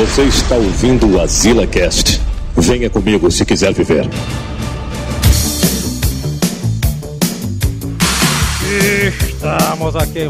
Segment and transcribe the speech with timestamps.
[0.00, 2.22] Você está ouvindo o Azila Cast.
[2.56, 4.06] Venha comigo se quiser viver.
[9.28, 10.20] Estamos aqui.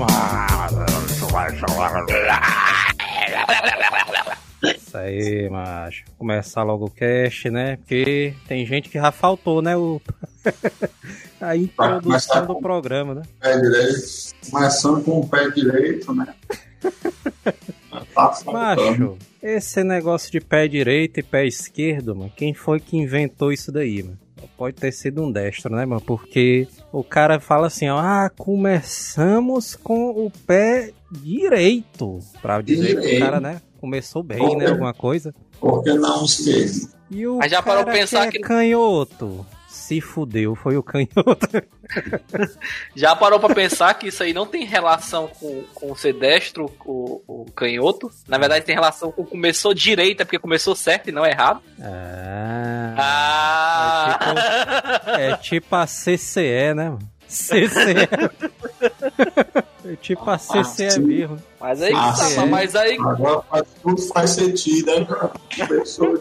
[4.76, 6.02] Isso aí, macho.
[6.18, 7.76] Começar logo o cast, né?
[7.76, 9.76] Porque tem gente que já faltou, né?
[9.76, 10.02] O...
[11.40, 13.22] A introdução do programa, né?
[13.38, 14.34] Pé direito.
[14.50, 16.34] Começando com o pé direito, né?
[18.52, 23.70] Macho, esse negócio de pé direito e pé esquerdo, mano, quem foi que inventou isso
[23.72, 24.18] daí, mano?
[24.56, 26.00] Pode ter sido um destro, né, mano?
[26.00, 32.18] Porque o cara fala assim, ó, ah, começamos com o pé direito.
[32.42, 35.34] Pra dizer que o cara, né, começou bem, né, alguma coisa.
[35.58, 36.90] Por que não esquerdo?
[37.10, 39.46] E o Mas já parou cara pensar que é que- canhoto.
[39.90, 41.48] Se fudeu, foi o canhoto.
[42.94, 47.20] Já parou pra pensar que isso aí não tem relação com, com ser destro, o,
[47.26, 48.08] o canhoto?
[48.28, 51.60] Na verdade, tem relação com começou direita, porque começou certo e não errado.
[51.82, 52.94] Ah.
[54.16, 55.00] Ah!
[55.18, 56.96] É tipo a CCE, né?
[57.26, 58.06] CCE.
[59.90, 61.00] É tipo a sim.
[61.00, 61.36] mesmo.
[61.60, 65.06] Mas aí, Ah, tá, mas aí Agora faz, tudo faz sentido, né?
[65.66, 66.16] Pessoa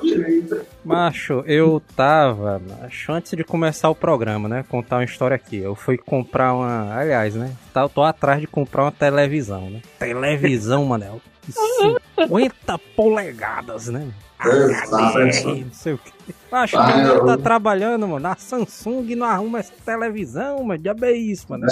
[0.00, 0.64] direita.
[0.84, 4.64] Macho, eu tava, macho, antes de começar o programa, né?
[4.68, 5.56] Contar uma história aqui.
[5.56, 6.94] Eu fui comprar uma.
[6.96, 7.52] Aliás, né?
[7.74, 9.82] Tá, eu tô atrás de comprar uma televisão, né?
[9.98, 11.20] Televisão, Manel.
[11.44, 14.08] de 50 polegadas, né?
[14.44, 15.48] Exato.
[15.48, 16.12] Não sei o que.
[16.50, 18.28] Macho, Ah, quem eu- tá trabalhando, mano?
[18.28, 20.80] A Samsung não arruma essa televisão, mano.
[20.84, 21.66] Já é isso, mano.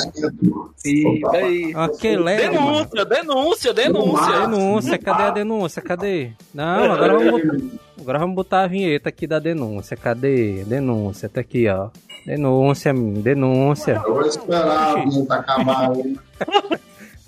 [0.83, 1.73] Fica aí.
[1.75, 2.85] Aquele LED, mano.
[2.85, 4.41] Denúncia, denúncia, denúncia.
[4.41, 5.83] Denúncia, cadê a denúncia?
[5.83, 6.31] Cadê?
[6.53, 9.97] Não, agora vamos, botar, agora vamos botar a vinheta aqui da denúncia.
[9.97, 10.65] Cadê?
[10.65, 11.89] Denúncia, tá aqui, ó.
[12.27, 14.03] Denúncia, denúncia.
[14.05, 15.91] Eu vou esperar a acabar.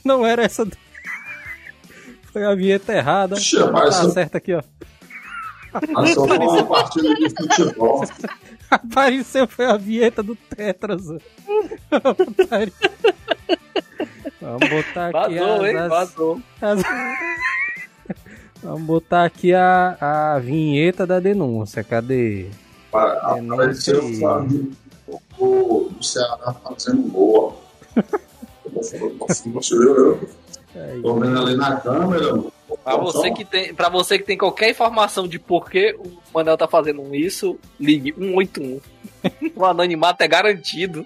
[0.04, 0.66] Não era essa.
[2.32, 3.36] Foi a vinheta errada.
[3.36, 4.62] Ixi, Tá certo aqui, ó.
[5.72, 8.04] Apareceu uma partida de futebol.
[8.70, 11.02] Apareceu, foi a vinheta do Tetras.
[14.40, 15.88] Vamos botar aqui Vazou, as- hein?
[15.88, 16.40] Vazou.
[16.60, 16.82] as-
[18.62, 19.96] Vamos botar aqui a,
[20.34, 21.84] a vinheta da denúncia.
[21.84, 22.48] Cadê?
[22.92, 24.70] Apareceu o Flamengo
[25.08, 25.20] o
[25.98, 27.62] o Ceará fazendo gol.
[31.02, 32.32] Tô vendo ali na câmera.
[32.36, 32.52] mano.
[32.86, 36.56] Pra você, que tem, pra você que tem qualquer informação de por que o Manel
[36.56, 38.80] tá fazendo isso, ligue 181.
[39.56, 41.04] O anonimato é garantido.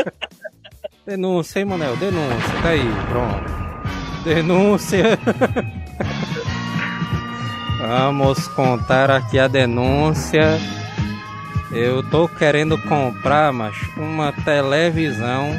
[1.06, 1.96] Denúncia, hein, Manel?
[1.96, 2.62] Denúncia.
[2.62, 3.42] Tá aí, pronto.
[4.22, 5.16] Denúncia.
[7.80, 10.60] Vamos contar aqui a denúncia.
[11.72, 15.52] Eu tô querendo comprar, mas uma televisão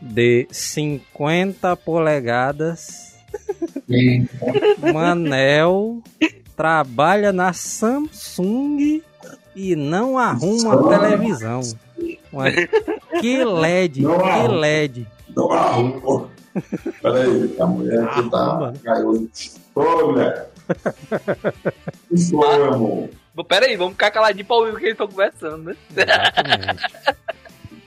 [0.00, 3.05] de 50 polegadas.
[4.92, 6.02] Manel
[6.56, 9.02] trabalha na Samsung
[9.54, 11.60] e não arruma televisão.
[12.32, 12.46] Uma-
[13.20, 14.54] Que LED, Não que arruma.
[14.56, 15.06] LED.
[15.34, 16.28] Não arruma.
[17.02, 18.72] Peraí, a mulher aqui tá.
[18.82, 19.30] Caiu.
[19.74, 20.50] Ô, mulher.
[22.08, 23.08] Que foi, amor?
[23.48, 25.76] Pera aí, vamos ficar caladinho pra ouvir o que eles estão conversando, né?
[25.94, 26.82] Exatamente.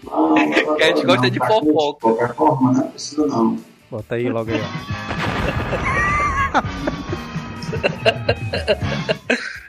[0.03, 1.93] Não, não, Que a gente gosta não, de tá fofoca.
[1.95, 3.57] De qualquer forma, não precisa não.
[3.89, 4.69] Bota aí logo aí, ó.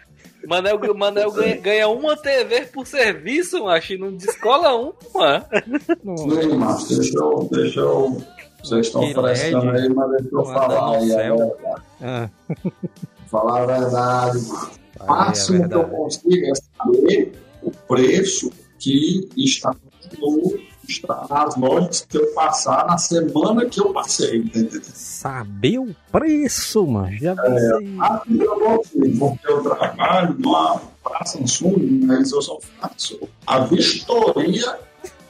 [0.47, 5.47] Manel, Manel ganha, ganha uma TV por serviço, macho, e não descola uma.
[6.03, 7.49] Não, mas deixa eu.
[7.53, 8.21] Deixa eu
[8.63, 11.09] vocês estão frescando aí, mas deixa eu falar aí.
[11.09, 11.53] verdade.
[12.03, 12.31] ah,
[13.27, 14.71] Falar a verdade, mano.
[15.01, 17.33] O é máximo que eu consigo é saber
[17.63, 19.75] o preço que está
[20.19, 24.81] no está nas lojas que eu passar na semana que eu passei, entendeu?
[24.85, 27.17] Saber o preço, mano.
[27.19, 27.97] Já pensei.
[28.01, 33.61] Aqui eu vou aqui, porque eu trabalho numa pra Samsung, mas eu só faço a
[33.61, 34.79] vistoria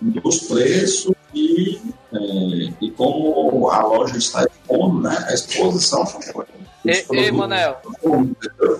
[0.00, 1.78] dos preços e,
[2.12, 5.26] é, e como a loja está expondo, né?
[5.28, 6.04] A exposição
[6.84, 7.30] Ei, ei.
[7.30, 7.76] Manel.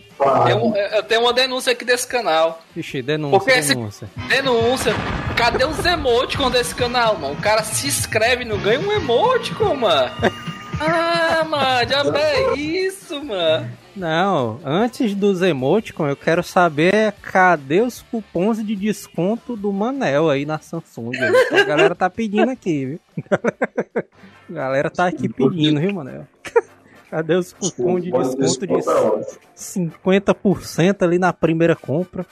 [0.45, 2.61] Tem um- eu tenho uma denúncia aqui desse canal.
[2.75, 4.09] Ixi, denúncia, Porque esse- denúncia.
[4.29, 4.93] Denúncia.
[5.37, 7.33] Cadê os emoticons desse canal, mano?
[7.33, 10.11] O cara se inscreve e não ganha um emoticon, mano.
[10.85, 13.69] Ah, mano, já é isso, mano.
[13.95, 20.45] Não, antes dos emoticons, eu quero saber cadê os cupons de desconto do Manel aí
[20.45, 21.11] na Samsung.
[21.51, 22.99] A galera tá pedindo aqui, viu?
[24.49, 26.27] A galera tá aqui pedindo, viu, Manel?
[27.09, 29.39] Cadê os cupons de desconto de desconto é ótimo.
[29.55, 32.25] 50% ali na primeira compra?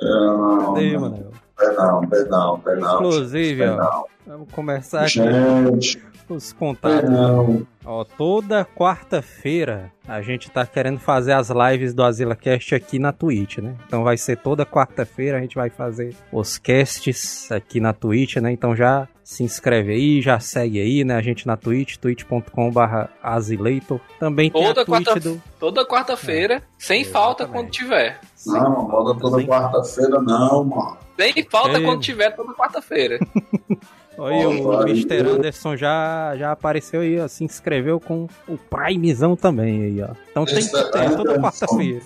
[0.00, 1.32] Não, Cadê, Manel?
[1.56, 2.94] perdão, perdão, perdão.
[2.96, 7.00] Inclusive, ó, vamos começar aqui Gente, os contatos.
[7.00, 7.66] perdão.
[7.84, 13.58] Ó, toda quarta-feira a gente tá querendo fazer as lives do AsilaCast aqui na Twitch,
[13.58, 13.74] né?
[13.86, 18.52] Então vai ser toda quarta-feira a gente vai fazer os casts aqui na Twitch, né?
[18.52, 21.16] Então já se inscreve aí, já segue aí, né?
[21.16, 22.80] A gente na Twitch, twitch.com.br
[23.22, 24.00] Asileitor.
[24.18, 25.42] Também tem Toda a Twitch quarta- do...
[25.58, 28.20] Toda quarta-feira, sem falta quando tiver.
[28.46, 30.96] Não, bota toda quarta-feira, não, mano.
[31.18, 31.84] Sem falta Ei.
[31.84, 33.18] quando tiver toda quarta-feira.
[34.18, 34.82] Olha, o.
[34.82, 35.20] Mr.
[35.20, 40.14] Anderson já, já apareceu aí, ó, se inscreveu com o Primezão também aí, ó.
[40.30, 41.40] Então tem que ter toda Anderson.
[41.40, 42.02] quarta-feira.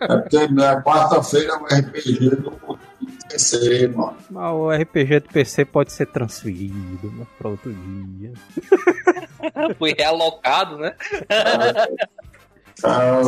[0.00, 2.78] É porque na quarta-feira é o RPG do
[3.28, 4.16] PC, mano.
[4.30, 8.32] Mas o RPG do PC pode ser transferido né, pra outro dia.
[9.78, 10.94] Foi realocado, né?
[12.80, 13.22] Cara,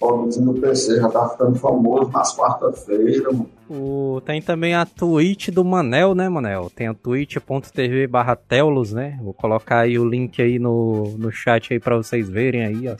[0.00, 3.50] o do PC já tá ficando famoso nas quarta-feiras, mano.
[3.68, 6.70] O, tem também a Twitch do Manel, né, Manel?
[6.74, 9.18] Tem a twitch.tv barra Telos, né?
[9.22, 12.96] Vou colocar aí o link aí no, no chat aí pra vocês verem aí, ó.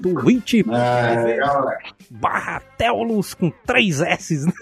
[0.00, 1.38] Twitch É,
[2.10, 4.52] barra Telos com três S, né?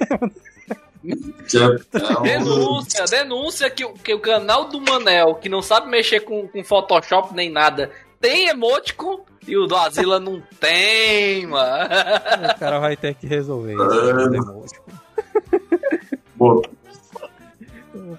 [2.23, 6.63] Denúncia, denúncia que, o- que o canal do Manel, que não sabe mexer com, com
[6.65, 7.91] Photoshop nem nada,
[8.21, 11.85] tem emoticon e o do Asila não tem, mano.
[12.55, 14.31] O cara vai ter que resolver isso.
[14.33, 14.39] né,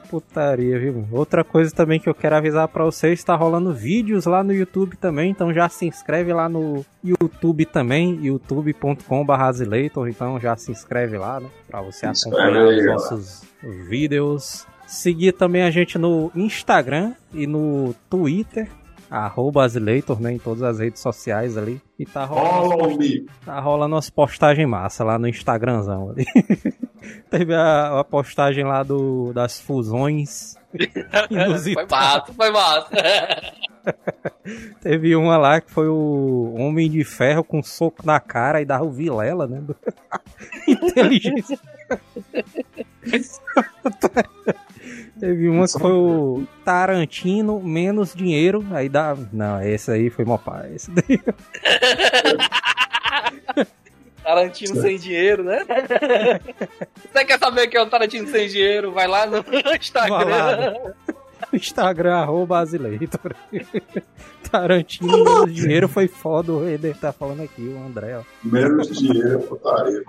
[0.09, 1.07] Putaria, viu?
[1.11, 4.97] Outra coisa também que eu quero avisar pra vocês, tá rolando vídeos lá no YouTube
[4.97, 11.39] também, então já se inscreve lá no YouTube também, youtube.com/azileitor, então já se inscreve lá,
[11.39, 13.43] né, Pra você acompanhar os nossos
[13.87, 14.67] vídeos.
[14.85, 18.69] Seguir também a gente no Instagram e no Twitter,
[19.11, 21.81] arroba Azileitor, né, em todas as redes sociais ali.
[21.99, 23.25] E tá rolando follow me.
[23.45, 26.25] Tá rolando umas postagens massa lá no Instagramzão ali.
[27.29, 31.89] Teve a, a postagem lá do, das fusões Foi inusitadas.
[31.91, 32.89] massa, foi massa.
[34.81, 38.65] Teve uma lá que foi o Homem de Ferro com um soco na cara e
[38.65, 39.61] dava o Vilela, né?
[40.67, 41.59] Inteligência.
[45.21, 49.15] Teve uma que foi o Tarantino menos dinheiro, aí dá.
[49.31, 50.71] Não, esse aí foi mó pai.
[50.73, 51.21] Esse daí.
[54.23, 55.59] Tarantino sem dinheiro, né?
[57.13, 58.93] Você quer saber que é o Tarantino sem dinheiro?
[58.93, 59.45] Vai lá no
[59.79, 60.25] Instagram.
[60.25, 60.73] Lá.
[61.53, 63.35] Instagram, arroba Azileitor.
[64.49, 68.23] Tarantino menos dinheiro foi foda, o Eder tá falando aqui, o André, ó.
[68.43, 70.03] Menos dinheiro, putaria.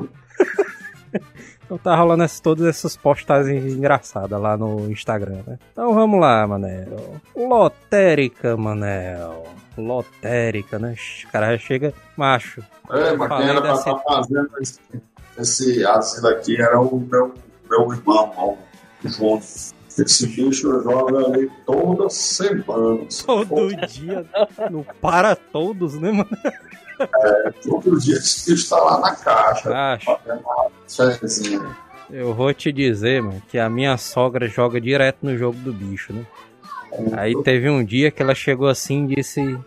[1.65, 5.59] Então tá rolando essas- todas essas postagens engraçadas lá no Instagram, né?
[5.73, 7.21] Então vamos lá, Manel.
[7.37, 9.45] Lotérica, Manel.
[9.77, 10.95] Lotérica, né?
[11.27, 12.63] O cara já chega macho.
[12.91, 14.81] É, mas quem era pra estar fazendo esse,
[15.39, 17.33] esse asilo aqui era o meu,
[17.71, 18.59] meu irmão,
[19.03, 19.41] o João.
[19.99, 23.01] Esse bicho joga ali toda semana.
[23.27, 24.25] Todo dia,
[24.71, 26.29] no para todos, né, mano?
[27.63, 31.77] Todo dia esse bicho tá lá na caixa, fazendo uma fezinha.
[32.11, 36.13] Eu vou te dizer, mano, que a minha sogra joga direto no jogo do bicho,
[36.13, 36.27] né?
[37.13, 39.59] Aí teve um dia que ela chegou assim e disse: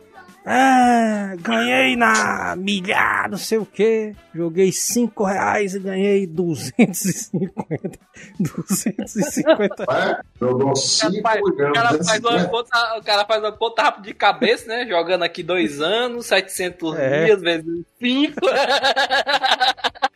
[0.47, 4.13] Ah, ganhei na milhar, não sei o que.
[4.33, 7.99] Joguei 5 reais e ganhei 250.
[8.39, 9.83] 250.
[9.91, 12.07] É, jogou O 5 cara, faz, o cara milhões.
[12.07, 14.85] faz uma conta, o cara faz uma conta rápida de cabeça, né?
[14.87, 17.25] Jogando aqui dois anos, 700 É.
[17.25, 18.35] dias vezes 5.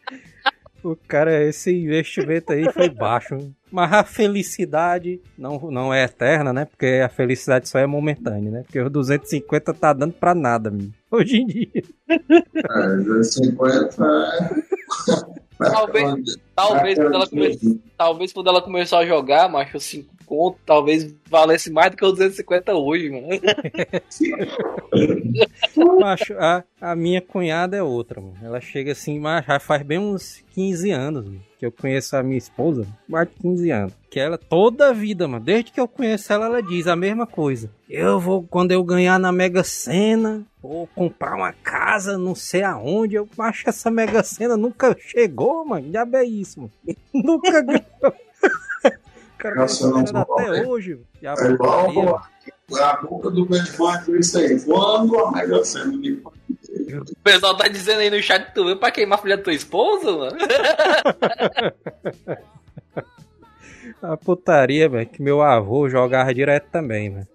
[0.84, 3.38] O cara, esse investimento aí foi baixo.
[3.72, 6.66] Mas a felicidade não, não é eterna, né?
[6.66, 8.64] Porque a felicidade só é momentânea, né?
[8.64, 10.90] Porque os 250 tá dando pra nada, meu.
[11.12, 11.84] Hoje em dia.
[12.10, 15.70] É, 250 é.
[15.70, 17.82] Talvez, talvez, quando ela come...
[17.98, 22.12] talvez quando ela começou a jogar, macho, 5 conto, talvez valesse mais do que os
[22.12, 23.28] 250 hoje, mano.
[26.00, 28.38] macho, a, a minha cunhada é outra, mano.
[28.44, 32.22] Ela chega assim, mas já faz bem uns 15 anos, mano, que eu conheço a
[32.22, 33.94] minha esposa, mais de 15 anos.
[34.10, 37.26] Que ela, toda a vida, mano, desde que eu conheço ela, ela diz a mesma
[37.26, 37.72] coisa.
[37.90, 43.16] Eu vou, quando eu ganhar na Mega Sena, vou comprar uma casa, não sei aonde.
[43.16, 45.92] Eu acho essa Mega Sena nunca chegou, mano.
[45.92, 46.49] Já é isso,
[47.14, 48.14] nunca ganhou.
[49.38, 51.00] cara Nossa, não, até hoje.
[51.22, 52.22] Já É igual
[52.80, 54.60] a boca do meu irmão é isso aí.
[54.62, 59.18] Quando a Mega Sena me O pessoal tá dizendo aí no chat tu pra queimar
[59.18, 60.38] a filha da tua esposa, mano.
[64.02, 67.28] A putaria, velho, que meu avô jogava direto também, velho.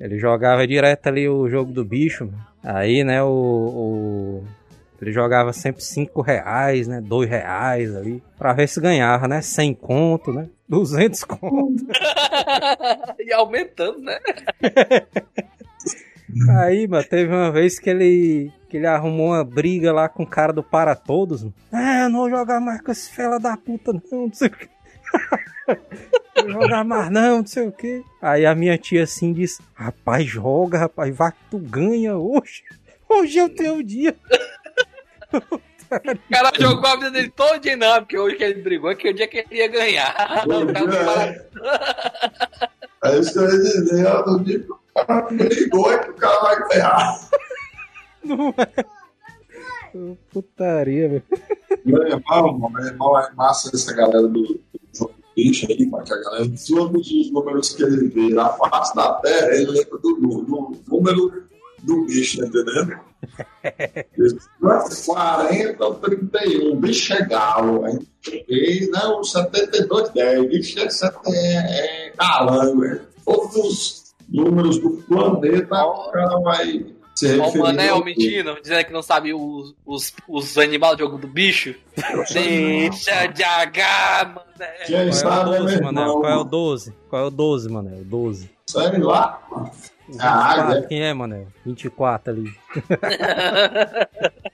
[0.00, 2.46] Ele jogava direto ali o jogo do bicho, mano.
[2.64, 4.44] Aí, né, o, o-
[5.00, 7.00] Ele jogava sempre 5 reais, né?
[7.00, 8.22] 2 reais ali.
[8.36, 9.40] Pra ver se ganhava, né?
[9.40, 10.48] 100 conto, né?
[10.68, 11.86] 200 conto.
[13.18, 14.18] e aumentando, né?
[16.60, 18.52] Aí, mano, teve uma vez que ele.
[18.68, 21.42] Que ele arrumou uma briga lá com o cara do Para Todos.
[21.42, 21.54] Mano.
[21.72, 24.50] É, eu não vou jogar mais com esse fela da puta, não, não sei o
[24.50, 24.68] que.
[26.36, 28.02] Não vou jogar mais não, não sei o que.
[28.22, 32.62] Aí a minha tia assim disse: Rapaz, joga, rapaz, vai que tu ganha hoje.
[33.06, 34.16] Hoje eu tenho o dia.
[35.32, 38.94] O cara jogou a vida dele todo dia, não, porque hoje que ele brigou, é
[38.94, 40.14] que o dia que ele ia ganhar.
[40.14, 40.70] Cara não
[43.02, 46.10] É isso que eu ia dizer, eu não digo que o cara brigou é que
[46.10, 47.20] o cara vai ganhar.
[48.22, 48.84] Não é.
[50.32, 51.24] Putaria, velho.
[51.84, 54.60] Meu irmão, meu irmão é massa essa galera do, do
[54.92, 58.48] jogo do bicho aí, mano, que a galera, todos os números que ele vê na
[58.50, 61.49] face da terra, ele lembra do, nu- do número
[61.82, 62.98] do bicho, tá entendendo?
[65.06, 67.98] 40 ou 31, bicho é galo, hein?
[68.48, 73.00] E não, 72, 10, bicho é, sete- é, é calango, é.
[73.24, 77.62] Todos os números do planeta, o cara vai se Ó, o referir.
[77.62, 81.74] Manel ao- mentindo, dizendo que não sabe os, os, os animais do jogo do bicho.
[82.32, 84.50] Deixa de H, Manel.
[84.86, 86.12] Quem Qual é o é meu 12, Manel?
[86.20, 86.94] Qual é o 12?
[87.08, 87.98] Qual é o 12, Manel?
[88.00, 88.50] O 12.
[88.66, 89.42] Sei lá,
[90.16, 90.18] mano.
[90.18, 90.88] O Ah, 24, é.
[90.88, 91.46] Quem é, Manel?
[91.64, 92.52] 24 ali.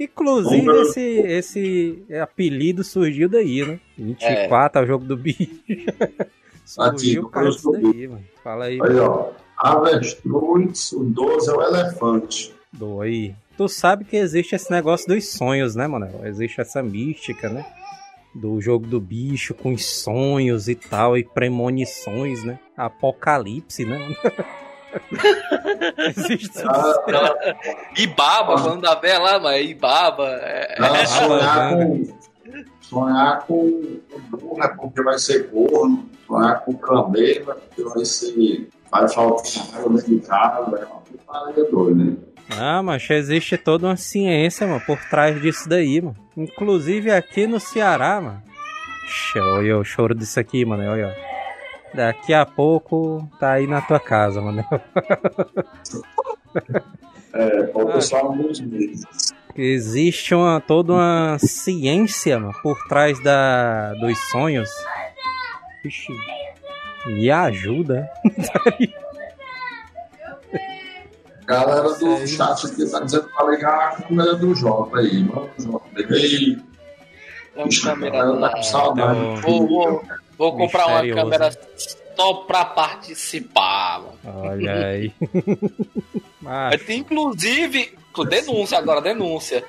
[0.00, 3.80] Inclusive, Número- esse, esse apelido surgiu daí, né?
[3.96, 5.60] 24 é o jogo do bicho.
[6.64, 8.24] surgiu por causa disso daí, mano.
[8.44, 9.30] Fala aí, Aí, ó.
[9.56, 12.54] Avestruz, o 12 é o elefante.
[12.72, 13.34] do aí.
[13.56, 16.20] Tu sabe que existe esse negócio dos sonhos, né, Manel?
[16.24, 17.66] Existe essa mística, né?
[18.34, 22.58] Do jogo do bicho com os sonhos e tal, e premonições, né?
[22.76, 24.14] Apocalipse, né?
[25.98, 27.44] existe Ah,
[27.96, 30.28] Ibaba, falando da véia lá, mas Ibaba.
[30.28, 30.74] É...
[30.78, 32.04] ah, sonhar com.
[32.80, 33.92] Sonhar com
[34.62, 36.08] é porque vai ser corno.
[36.26, 38.68] Sonhar com o camelo é porque vai ser.
[38.90, 40.76] Vai faltar água dentro de casa.
[40.76, 42.16] É uma putaria doida, né?
[42.50, 46.16] Ah, mas existe toda uma ciência, mano, por trás disso daí, mano.
[46.36, 48.42] Inclusive aqui no Ceará, mano.
[49.36, 50.90] Olha o choro disso aqui, mano.
[50.90, 51.14] Olha.
[51.94, 54.64] Daqui a pouco tá aí na tua casa, mano.
[57.32, 59.04] É, falta só alguns meses.
[59.56, 64.70] Existe uma, toda uma ciência, mano, por trás da, dos sonhos.
[65.84, 66.12] Ixi,
[67.06, 68.08] me ajuda.
[71.48, 75.22] Galera do chat aqui tá dizendo pra ligar a câmera do Jota aí.
[75.22, 75.86] Vamos, Jota.
[75.96, 76.58] Liga aí.
[77.56, 79.40] Vamos câmera tá saudade.
[79.40, 80.02] Vou, vou,
[80.36, 81.50] vou comprar uma câmera
[82.14, 84.42] só pra participar, mano.
[84.42, 85.10] Olha aí.
[86.38, 87.96] Mas inclusive,
[88.28, 89.64] denúncia agora, denúncia.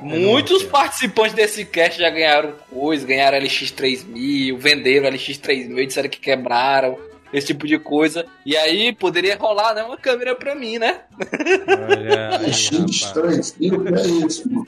[0.00, 6.96] Muitos participantes desse cast já ganharam coisa, ganharam LX3000, venderam LX3000, disseram que quebraram,
[7.34, 8.24] esse tipo de coisa.
[8.46, 11.00] E aí poderia rolar, né, uma câmera pra mim, né?
[11.66, 14.66] olha aí, é isso, mano?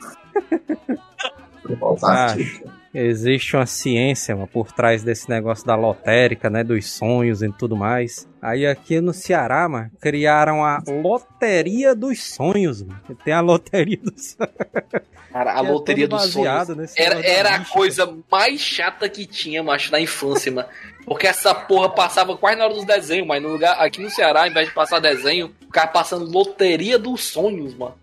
[2.32, 2.62] Aqui.
[2.94, 6.64] Existe uma ciência mano, por trás desse negócio da lotérica, né?
[6.64, 8.26] Dos sonhos e tudo mais.
[8.40, 13.00] Aí aqui no Ceará, mano, criaram a Loteria dos Sonhos, mano.
[13.22, 15.05] Tem a Loteria dos Sonhos.
[15.36, 19.62] Cara, a que é loteria baseado sonhos era, era a coisa mais chata que tinha,
[19.62, 20.66] macho, na infância, mano.
[21.04, 24.40] Porque essa porra passava quase na hora dos desenhos, mas no lugar, aqui no Ceará,
[24.40, 27.94] ao invés de passar desenho, ficava passando loteria dos sonhos, mano.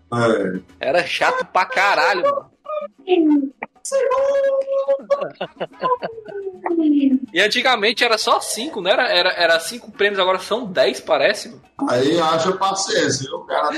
[0.78, 2.50] É, Era chato pra caralho, mano.
[7.32, 9.08] E antigamente era só 5, não era?
[9.08, 11.50] Era, era cinco prêmios, agora são 10, parece.
[11.50, 11.62] mano.
[11.88, 13.38] Aí haja paciência, viu?
[13.38, 13.76] o cara.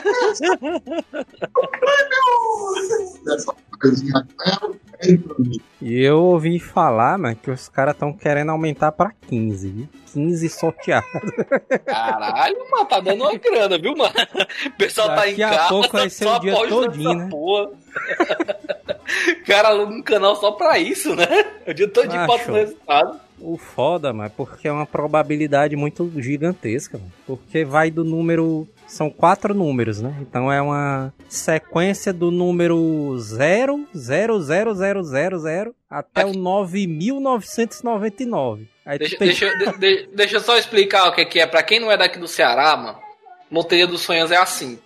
[1.57, 3.25] o prêmio!
[3.25, 4.27] Dessa coisinha
[5.03, 5.35] entra
[5.81, 9.89] E eu ouvi falar, mano, que os caras estão querendo aumentar pra 15, viu?
[10.13, 11.11] 15 sorteados.
[11.85, 14.15] Caralho, mano, tá dando uma grana, viu, mano?
[14.67, 17.29] O pessoal tá em Daqui a casa, pouco vai ser o dia todinho, né?
[17.31, 17.71] porra.
[19.47, 21.27] Cara, aluga um canal só pra isso, né?
[21.67, 23.21] O dia todinho Ah, bota o resultado.
[23.39, 27.13] O foda, mano, é porque é uma probabilidade muito gigantesca, mano.
[27.27, 28.67] Porque vai do número.
[28.87, 30.15] São quatro números, né?
[30.21, 38.67] Então é uma sequência do número 0, 0, 0, 0, 0, 0 até o 9.999.
[38.85, 41.47] Aí Deixa, tem deixa, de- de- deixa eu só explicar o que, que é.
[41.47, 42.99] Pra quem não é daqui do Ceará, mano,
[43.51, 44.79] Loteria dos Sonhos é assim.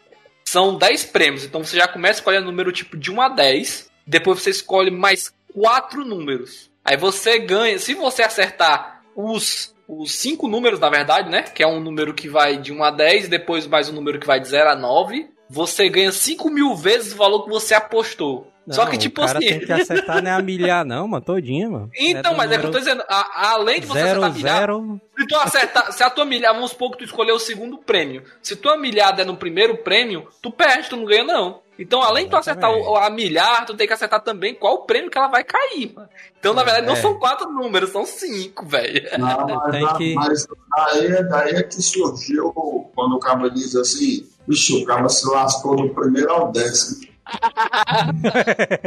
[0.44, 3.90] São 10 prêmios, então você já começa escolhendo número tipo de 1 a 10.
[4.06, 6.70] Depois você escolhe mais 4 números.
[6.84, 11.42] Aí você ganha, se você acertar os, os 5 números, na verdade, né?
[11.42, 14.26] Que é um número que vai de 1 a 10, depois mais um número que
[14.26, 15.28] vai de 0 a 9.
[15.48, 18.46] Você ganha 5 mil vezes o valor que você apostou.
[18.66, 19.48] Não, Só que, tipo o cara assim.
[19.48, 20.30] tem que acertar, né?
[20.30, 21.24] A milhar, não, mano.
[21.24, 21.90] Todinha, mano.
[21.98, 25.00] Então, mas é que eu tô dizendo, a- além de você acertar 0, milhar, 0.
[25.18, 28.22] se tu acertar, se a tua milhar, vamos supor que tu escolheu o segundo prêmio.
[28.40, 31.60] Se tua milhada é no primeiro prêmio, tu perde, tu não ganha não.
[31.80, 34.84] Então, além de tu acertar o- a milhar, tu tem que acertar também qual o
[34.84, 35.92] prêmio que ela vai cair.
[35.94, 36.08] mano.
[36.38, 37.00] Então, na verdade, não É.
[37.00, 39.02] são quatro números, são cinco, velho.
[39.18, 40.46] Não, mas, que- mas
[40.76, 42.52] daí, é- daí é que surgiu
[42.94, 47.08] quando o cara diz assim, bicho, o cara se lascou do primeiro ao décimo.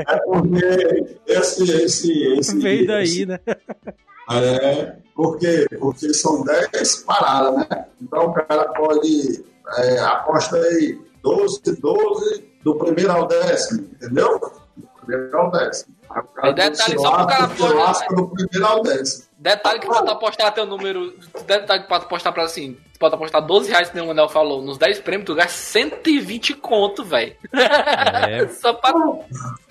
[0.08, 2.60] é porque esse, esse, esse.
[2.60, 3.40] Veio daí, esse- né?
[4.32, 7.86] É, porque, porque são 10 paradas, né?
[8.02, 9.44] Então o cara pode
[9.78, 14.40] é, aposta aí 12, 12 do primeiro ao décimo, entendeu?
[14.78, 15.94] Do primeiro ao décimo.
[16.10, 19.24] Aí o cara E detalhe, se só pro cara pode- lasca do primeiro ao décimo.
[19.38, 21.14] Detalhe que pra tu apostar teu número.
[21.46, 22.78] Detalhe que pra tu apostar pra assim.
[22.94, 24.62] Tu pode apostar 12 reais, que nem o Manel falou.
[24.62, 27.36] Nos 10 prêmios, tu gasta 120 conto, velho.
[27.52, 28.48] É.
[28.62, 28.94] só pra,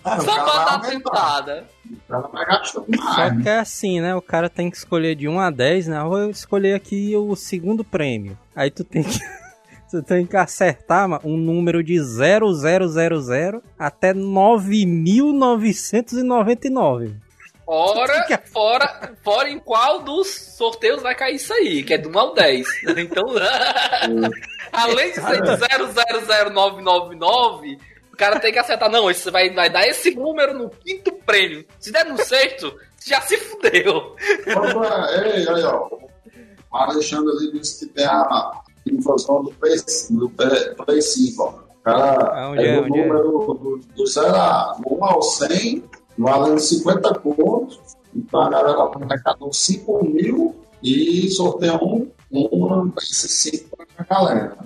[0.04, 1.64] Ah, só pra dar tentada.
[2.08, 4.14] Gastando Só que é assim, né?
[4.14, 5.98] O cara tem que escolher de 1 a 10, né?
[6.00, 8.36] Eu vou escolher aqui o segundo prêmio.
[8.54, 9.18] Aí tu tem que.
[9.92, 17.14] Tu tem que acertar mano, um número de 0000 até 9.999.
[17.66, 22.18] Fora, fora, fora em qual dos sorteios vai cair isso aí, que é do 1
[22.18, 22.66] ao 10.
[22.96, 23.24] Então,
[24.72, 25.50] além de ser de
[26.54, 27.78] 000999,
[28.10, 28.90] o cara tem que acertar.
[28.90, 31.66] Não, isso vai, vai dar esse número no quinto prêmio.
[31.78, 32.74] Se der no sexto,
[33.04, 34.16] já se fudeu.
[34.56, 35.86] Opa, ei, aí, ó.
[36.72, 39.76] O Alexandre ali disse que tem a do Play,
[40.10, 41.48] do Play Play 5, ó.
[41.48, 42.80] O cara Aonde é é?
[42.80, 43.06] o Onde é?
[43.08, 45.84] número do, do 0 a 1 ao 100,
[46.18, 47.80] valendo 50 pontos.
[48.14, 54.56] Então a galera vai arrecadar 5 mil e sorteia um, um desses 5 pra galera.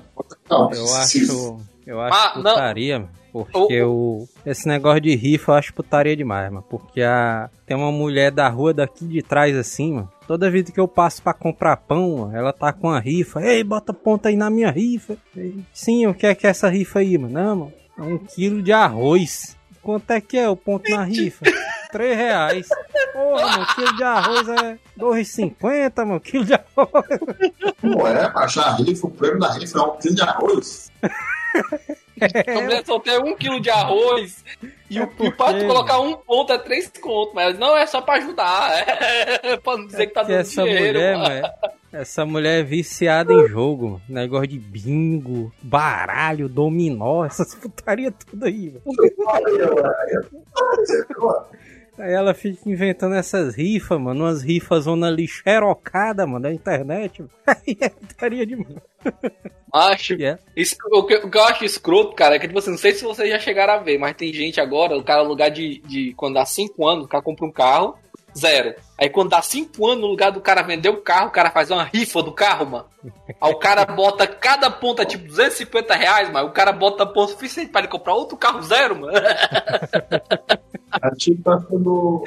[0.44, 1.57] Então, Eu acho.
[1.87, 2.42] Eu acho Ah, não.
[2.42, 3.11] putaria, mano.
[3.33, 6.64] Porque o, esse negócio de rifa eu acho putaria demais, mano.
[6.68, 10.11] Porque a, tem uma mulher da rua daqui de trás assim, mano.
[10.27, 13.41] Toda vez que eu passo pra comprar pão, ela tá com a rifa.
[13.41, 15.17] Ei, bota ponta aí na minha rifa.
[15.37, 17.33] Ei, Sim, o que é que é essa rifa aí, mano?
[17.33, 17.73] Não, mano.
[17.99, 19.57] É um quilo de arroz.
[19.83, 21.45] Quanto é que é o ponto na rifa?
[21.93, 22.69] Três reais.
[23.12, 26.21] Porra, mano, quilo de arroz é 2,50, mano.
[26.21, 27.05] Quilo de arroz.
[27.83, 30.91] Não é, baixar a rifa, o prêmio da rifa é um quilo de arroz.
[32.20, 34.44] A mulher só tem um quilo de arroz
[34.88, 37.87] e, É o, e porque, tu colocar um ponto é três contos, mas não é
[37.87, 40.98] só pra ajudar, é pra não dizer que tá que dando essa dinheiro.
[40.98, 41.42] mulher, mano.
[41.42, 41.52] mano,
[41.92, 48.72] essa mulher é viciada em jogo, negócio de bingo, baralho, dominó, essas putaria tudo aí,
[48.72, 48.83] mano.
[51.99, 57.23] Aí ela fica inventando essas rifas, mano, umas rifas zona lixerocada, mano, da internet.
[57.23, 57.31] mano.
[57.47, 58.77] Aí é putaria demais.
[59.73, 60.15] Acho.
[60.19, 60.39] E é.
[60.57, 62.93] Isso- o, que, o que eu acho escroto, cara, é que, tipo assim, não sei
[62.93, 65.81] se vocês já chegaram a ver, mas tem gente agora, o cara, no lugar de,
[65.81, 67.95] de quando dá 5 anos, o cara compra um carro,
[68.37, 68.75] zero.
[68.99, 71.70] Aí quando dá 5 anos, no lugar do cara vender o carro, o cara faz
[71.70, 72.87] uma rifa do carro, mano.
[73.40, 76.49] Aí o cara bota cada ponta, tipo, 250 reais, mano.
[76.49, 79.12] O cara bota ponto suficiente pra ele comprar outro carro zero, mano.
[81.03, 82.25] É tipo essa do.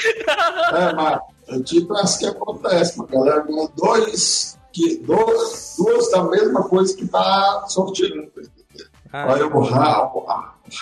[0.74, 3.10] É, mas é tipo que acontece, mano.
[3.10, 8.30] A galera ganha dois, que, dois, duas da mesma coisa que tá sorteando.
[9.12, 10.26] Ah, Olha o Ra- o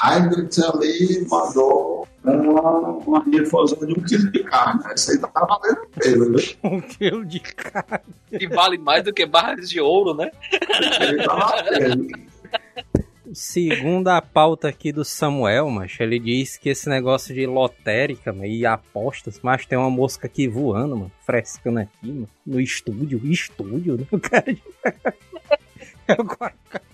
[0.03, 4.81] Heinrich ali mandou uma, uma rifazão de um quilo de carne.
[4.95, 6.43] Isso aí tá valendo a pena, né?
[6.63, 8.15] um quilo de carne.
[8.31, 10.31] E vale mais do que barras de ouro, né?
[10.51, 12.07] Isso aí tá valendo.
[13.33, 18.45] Segundo a pauta aqui do Samuel, mas ele diz que esse negócio de lotérica mano,
[18.45, 23.97] e apostas, mas tem uma mosca aqui voando, mano, frescando aqui, mano, no estúdio, estúdio,
[23.97, 24.05] né?
[24.11, 24.55] O cara.
[26.07, 26.53] Agora,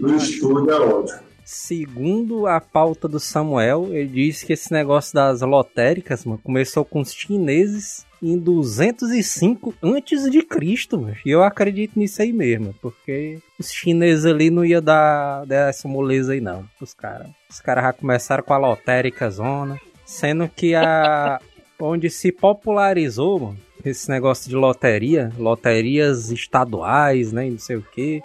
[0.00, 1.29] No estúdio é ótimo.
[1.52, 7.00] Segundo a pauta do Samuel, ele diz que esse negócio das lotéricas, mano, começou com
[7.00, 11.12] os chineses em 205 antes de Cristo.
[11.26, 15.88] E eu acredito nisso aí mesmo, porque os chineses ali não ia dar, dar essa
[15.88, 17.26] moleza aí não, os caras.
[17.50, 21.40] Os caras já começaram com a lotérica zona, sendo que a
[21.80, 28.22] onde se popularizou, mano, esse negócio de loteria, loterias estaduais, né, não sei o que,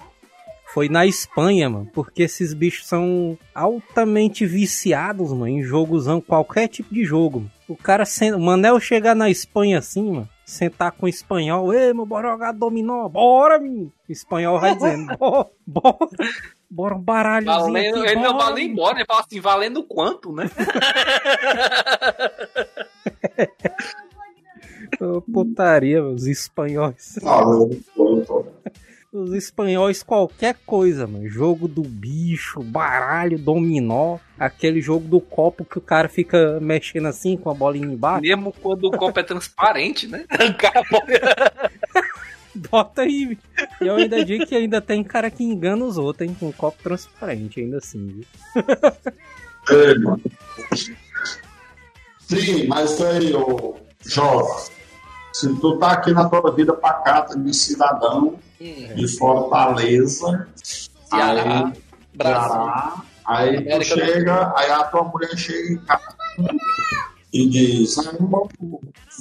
[0.73, 1.89] foi na Espanha, mano.
[1.93, 7.39] Porque esses bichos são altamente viciados, mano, em jogosão, qualquer tipo de jogo.
[7.39, 7.51] Mano.
[7.67, 8.04] O cara,
[8.36, 12.51] o Manel chegar na Espanha assim, mano, sentar com o espanhol, ei, meu, bora jogar
[12.51, 13.91] dominó, bora, menino.
[14.08, 16.10] O espanhol vai dizendo, bora, bora.
[16.69, 20.32] Bora um baralhozinho valendo, aqui, Ele bora, não vale embora, ele fala assim, valendo quanto,
[20.32, 20.49] né?
[25.32, 27.17] Putaria, os espanhóis.
[27.23, 27.43] Ah,
[29.15, 31.28] os espanhóis qualquer coisa, mano.
[31.28, 37.38] Jogo do bicho, baralho, dominó, aquele jogo do copo que o cara fica mexendo assim
[37.38, 38.21] com a bolinha embaixo.
[38.21, 40.25] Mesmo quando o copo é transparente, né?
[42.71, 43.38] Bota aí.
[43.82, 46.36] E eu ainda digo que ainda tem cara que engana os outros, hein?
[46.39, 48.25] Com um copo transparente, ainda assim, viu?
[49.69, 50.21] É, mano.
[52.19, 53.75] Sim, mas aí, ô
[54.06, 54.74] jovem,
[55.35, 61.73] se tu tá aqui na tua vida pacata de cidadão, de Fortaleza, Ceará, aí,
[62.21, 66.15] Ceará, aí tu chega, aí a tua mulher chega em casa
[67.33, 67.95] e diz,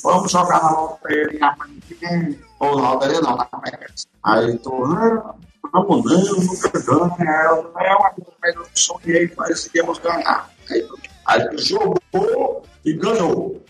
[0.05, 3.93] vamos jogar na loteria amanhã, ou na loteria não, na América.
[4.23, 5.35] Aí tu, ah,
[5.73, 10.49] vamos não, nunca ganha, é uma coisa, mas eu sonhei que nós íamos ganhar.
[10.71, 10.89] Aí,
[11.27, 13.61] aí tu jogou e ganhou.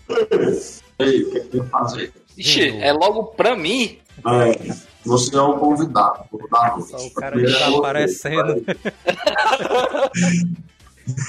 [0.98, 2.12] Ei, o que é que eu fazer?
[2.37, 3.99] Ixi, é logo pra mim.
[4.27, 4.75] É.
[5.05, 6.90] Você é o convidado da noite.
[6.90, 8.64] Só o cara que tá aparecendo.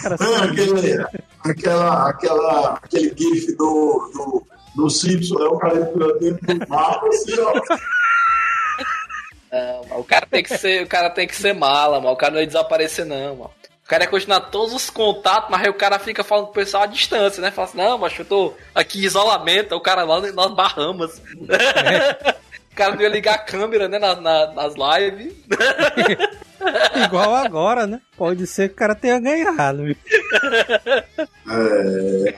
[0.02, 1.06] cara é, aquele,
[1.44, 4.44] aquela, aquela, aquele gif do, do,
[4.76, 7.54] do Simpson, é o cara entrando dentro do mapa, assim, ó.
[9.52, 12.14] Não, o cara tem que ser, o cara tem que ser mala, mano.
[12.14, 13.52] O cara não ia desaparecer, não, mano.
[13.86, 16.56] O cara ia continuar todos os contatos, mas aí o cara fica falando com o
[16.56, 17.52] pessoal à distância, né?
[17.52, 21.22] Fala assim, não, mas eu tô aqui em isolamento, o cara lá nas Bahamas.
[21.48, 22.36] É.
[22.72, 25.34] O cara não ia ligar a câmera, né, nas, nas lives.
[27.06, 28.02] Igual agora, né?
[28.18, 29.96] Pode ser que o cara tenha ganhado.
[31.50, 32.36] É.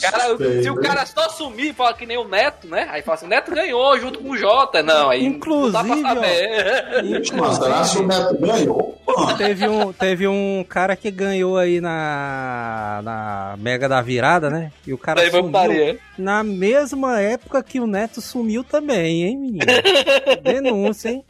[0.00, 2.86] Cara, se o cara só sumir e falar que nem o Neto, né?
[2.90, 4.82] Aí fala assim, o Neto ganhou junto com o Jota.
[4.82, 7.24] Não, aí Inclusive, não dá pra saber.
[7.54, 9.00] Será que o Neto ganhou?
[9.36, 14.70] Teve um, teve um cara que ganhou aí na, na Mega da Virada, né?
[14.86, 19.66] E o cara Daí sumiu na mesma época que o Neto sumiu também, hein, menino?
[20.42, 21.24] Denúncia, hein?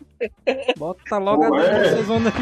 [0.76, 2.02] Bota logo Pô, a é.
[2.02, 2.32] zona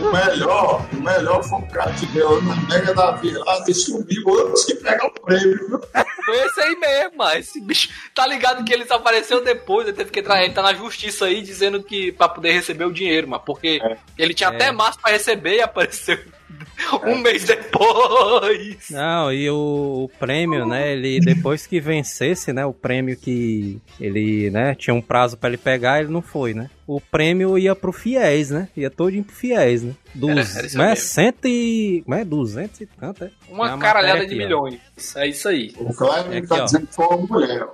[0.00, 4.46] O melhor, o melhor foi o cara que deu na mega da virada e subiu
[4.46, 5.80] antes que pegar o prêmio.
[6.28, 10.10] Foi esse aí mesmo, mas esse bicho tá ligado que ele desapareceu depois, ele teve
[10.10, 13.42] que entrar, ele tá na justiça aí dizendo que pra poder receber o dinheiro, mas
[13.44, 13.96] porque é.
[14.18, 14.54] ele tinha é.
[14.54, 16.18] até março pra receber e apareceu
[17.04, 18.90] um mês depois.
[18.90, 20.92] Não, e o, o, prêmio, né?
[20.92, 22.64] Ele depois que vencesse, né?
[22.64, 24.74] O prêmio que ele, né?
[24.74, 26.70] Tinha um prazo para ele pegar, ele não foi, né?
[26.88, 28.66] O prêmio ia pro fiéis, né?
[28.74, 29.94] Ia todo pro fiéis, né?
[30.14, 30.94] Dos, era né?
[30.94, 32.24] Cento e, é?
[32.24, 33.30] Duzentos e tanto, é?
[33.46, 34.80] Uma caralhada de milhões.
[35.14, 35.74] É isso aí.
[35.76, 37.68] O Cláudio é tá dizendo que foi uma mulher.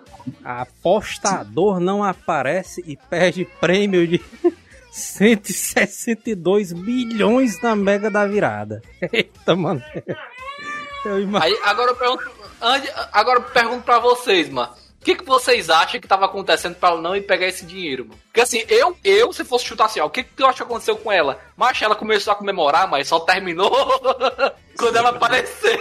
[0.44, 4.20] Apostador não aparece e perde prêmio de
[4.90, 8.83] 162 bilhões na Mega da Virada.
[9.12, 9.81] Eita, mano.
[11.05, 12.31] Eu Aí, agora eu pergunto,
[13.12, 14.74] agora eu pergunto pra vocês, mano.
[15.05, 18.07] O que, que vocês acham que tava acontecendo pra ela não ir pegar esse dinheiro,
[18.07, 18.19] mano?
[18.25, 20.62] Porque assim, eu, eu se fosse chutar assim, ó, o que, que eu acho que
[20.62, 21.38] aconteceu com ela?
[21.55, 23.71] Mas ela começou a comemorar, mas só terminou
[24.79, 25.79] quando ela apareceu.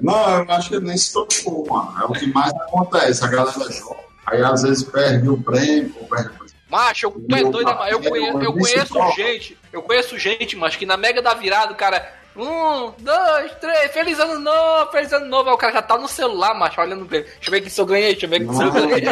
[0.00, 2.00] Não, eu acho que nem se tocou, mano.
[2.00, 4.04] É o que mais acontece, a galera joga.
[4.24, 8.52] Aí às vezes perde o prêmio, perde o Macho, tu é doido, eu conheço, eu
[8.52, 12.22] conheço gente, eu conheço gente, mas que na Mega da Virada, o cara.
[12.36, 15.50] Um, dois, três, feliz ano novo, feliz ano novo.
[15.50, 17.26] Aí o cara já tá no celular, macho, olhando pra ele.
[17.26, 19.04] Deixa eu ver que se eu ganhei, deixa eu ver que se eu ganhei.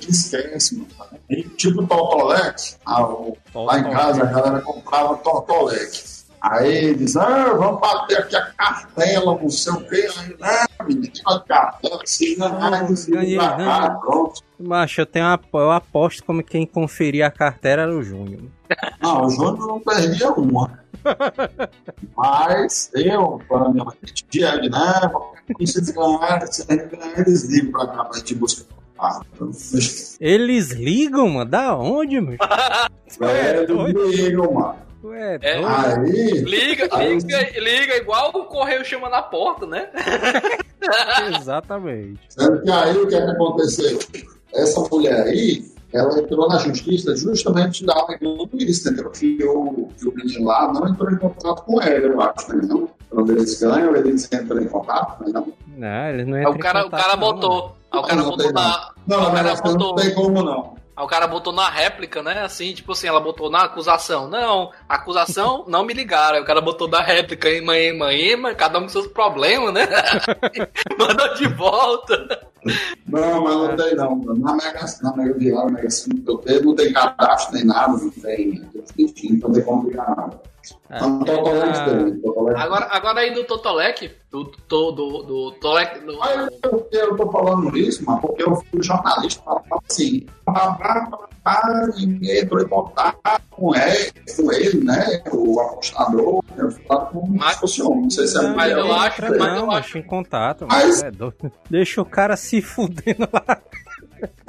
[0.08, 0.88] Esquece, mano.
[1.56, 2.74] Tipo Totolec,
[3.54, 6.13] lá em casa a galera comprava Totolec.
[6.44, 10.06] Aí diz, ah, vamos bater aqui a cartela, não sei o quê.
[10.18, 12.46] Aí, ah, menino, a cartela, assim, né?
[12.60, 13.90] Aí, desliga ganhei, ganhei.
[13.98, 14.42] pronto.
[14.60, 18.42] Macho, eu tenho uma, eu aposto como quem conferia a carteira era o Júnior.
[19.00, 20.84] Não, o Júnior não perdia uma.
[22.14, 23.96] Mas eu, para minha mãe,
[24.28, 28.74] de né, ganharem, se eles ligam pra cá pra gente buscar.
[28.98, 29.20] Ah,
[30.20, 31.50] Eles ligam, mano?
[31.50, 32.36] Da onde, mano?
[33.22, 34.84] é, eles ligam, mano.
[35.04, 35.60] Ué, É.
[35.60, 35.68] doido.
[35.68, 39.88] Aí, Liga, Aí- liga, liga igual o correio chama na porta, né?
[41.40, 42.20] Exatamente.
[42.28, 43.98] Sendo que aí o que, é que aconteceu?
[44.54, 49.10] Essa mulher aí, ela entrou na justiça justamente da alegando isso, entendeu?
[49.10, 52.60] Que o, que o menino lá não entrou em contato com ela, eu acho, né?
[52.66, 52.88] Não?
[53.10, 55.30] Quando eles ganham, eles entram em contato, né?
[55.32, 57.40] Não, Não, eles não entram o em cara, o contato, cara não, mano.
[57.40, 57.76] botou.
[57.92, 58.90] Aí o cara Não, não botou na.
[59.06, 59.94] não, o cara mas não botou.
[59.96, 60.74] tem como não.
[60.96, 62.42] Aí o cara botou na réplica, né?
[62.42, 64.28] Assim, tipo assim, ela botou na acusação.
[64.28, 66.36] Não, acusação não me ligaram.
[66.36, 69.86] Aí o cara botou na réplica, mãe, mãe, mãe, cada um com seus problemas, né?
[70.98, 72.48] Mandou de volta.
[73.06, 74.16] Não, mas não tem não.
[74.38, 77.92] Na Mega, na Mega Viária, Mega Sena, que eu tenho, não tem cadastro nem nada,
[77.92, 78.70] não tem.
[78.98, 80.40] Enfim, não tem como ligar nada.
[80.94, 82.20] Ah, Então, Totolec ah.
[82.22, 85.98] Totolec Agora, agora aí do Totolec, do, do, do, do Tolec.
[86.00, 90.52] do- Aí eu, eu tô falando isso, mas porque eu fui jornalista falando assim, pá,
[90.74, 95.22] pá, pá, pá, e entrou em contato com ele, com ele, né?
[95.32, 98.84] O apostador, eu falo como Mas- se fosse homem, não sei se é Mas eu
[98.84, 100.66] mulher, acho- mas eu macho, em contato.
[100.68, 101.02] Mas- Mas...
[101.02, 101.50] É doido.
[101.70, 103.58] Deixa o cara se fudendo lá.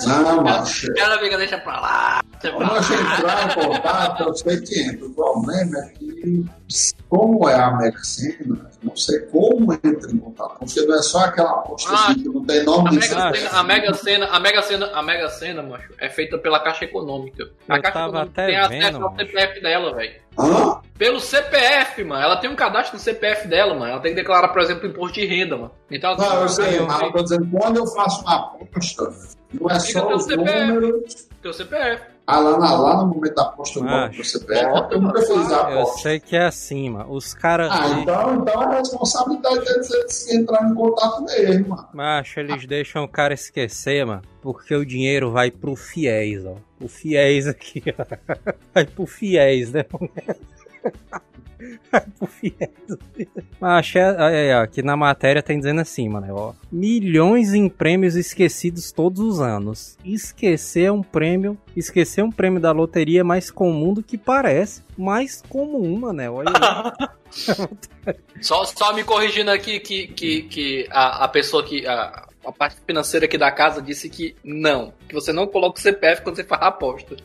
[0.06, 0.88] Não, macho.
[0.97, 2.21] Ela fica, deixa pra lá.
[2.41, 2.78] Deixa pra lá.
[2.78, 5.06] a gente entrar em contato, eu sei que entra.
[5.06, 6.45] O problema é que,
[7.09, 10.57] como é a Mega Sena, não sei como entra em contato.
[10.59, 13.07] Porque não é só aquela aposta Ah, assim, que não tem nome A de Mega,
[13.33, 16.85] Sena, a Mega Sena, a Mega Sena, a Mega Sena, macho, é feita pela Caixa
[16.85, 17.49] Econômica.
[17.69, 19.15] A Eu Caixa tava Econômica até tem acesso ao.
[19.15, 20.13] CPF dela, velho.
[20.37, 20.81] Hã?
[20.97, 22.21] Pelo CPF, mano.
[22.23, 23.91] Ela tem um cadastro no CPF dela, mano.
[23.93, 25.71] Ela tem que declarar, por exemplo, imposto de renda, mano.
[25.91, 29.09] Então, Não, eu sei, mas eu tô dizendo, quando eu faço uma aposta,
[29.53, 30.65] não é Fica só os CPF.
[30.67, 31.27] números.
[31.45, 32.01] Teu CPF.
[32.25, 34.93] Ah, lá, na- lá no momento da aposta eu Ah, boto pro CPF.
[34.93, 36.01] Eu nunca fiz a Eu aposta.
[36.01, 37.12] sei que é assim, mano.
[37.13, 37.69] Os caras.
[37.71, 41.88] Ah, então, então a responsabilidade deles é se entrar em contato mesmo, mano.
[41.93, 44.23] Macho, eles deixam o cara esquecer, mano.
[44.41, 46.55] Porque o dinheiro vai pro fiéis, ó.
[46.81, 48.05] O fiéis aqui, ó.
[48.73, 49.86] Vai pro fiéis, né?
[53.97, 56.54] É, é, ó, aqui na matéria tem dizendo assim, mano, ó.
[56.71, 59.97] Milhões em prêmios esquecidos todos os anos.
[60.04, 61.58] Esquecer um prêmio.
[61.75, 64.84] Esquecer um prêmio da loteria é mais comum do que parece.
[64.97, 66.13] Mais comum, mano.
[66.13, 66.30] né?
[66.30, 66.51] Olha.
[68.39, 71.86] Só, só me corrigindo aqui que, que, que a, a pessoa que.
[71.86, 74.93] A, a parte financeira aqui da casa disse que não.
[75.08, 77.17] Que você não coloca o CPF quando você faz aposta.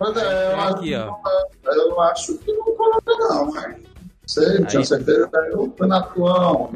[0.00, 1.72] Mas é, eu, Aqui, acho, ó.
[1.72, 3.76] eu acho que não coloca, não, mas.
[4.26, 6.72] Sei, tinha certeza que eu fui na atual.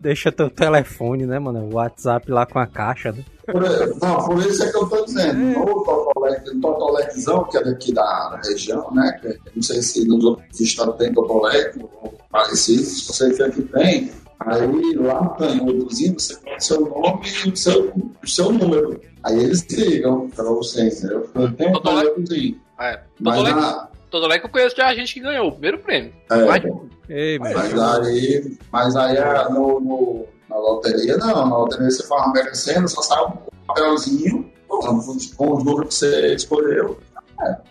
[0.00, 1.68] Deixa teu telefone, né, mano?
[1.68, 3.24] O WhatsApp lá com a caixa, né?
[3.44, 3.62] Por,
[4.00, 5.38] não, por isso é que eu tô dizendo.
[5.38, 9.18] No Totolec, no Totoleczão, que é daqui da, região, né?
[9.20, 13.62] que não sei se nos outros estados tem Totolec ou parecido, se você que aqui
[13.62, 14.12] tem.
[14.40, 19.00] Aí lá no canhotozinho você põe seu nome e o seu, o seu número.
[19.24, 21.28] Aí eles ligam pra você, entendeu?
[21.34, 22.08] Eu tenho um Totolec?
[22.10, 22.60] canhotozinho.
[22.80, 23.00] É.
[23.20, 26.12] Mas, Totolec, na, Totolec eu conheço já gente que ganhou o primeiro prêmio.
[26.30, 26.62] é, Mas-
[27.10, 32.26] Ei, mas aí, mas aí a- no, no- na loteria não, na loteria você fala
[32.26, 33.32] uma mega cena, só sai um
[33.66, 34.78] papelzinho com
[35.36, 36.98] com os números que você escolheu.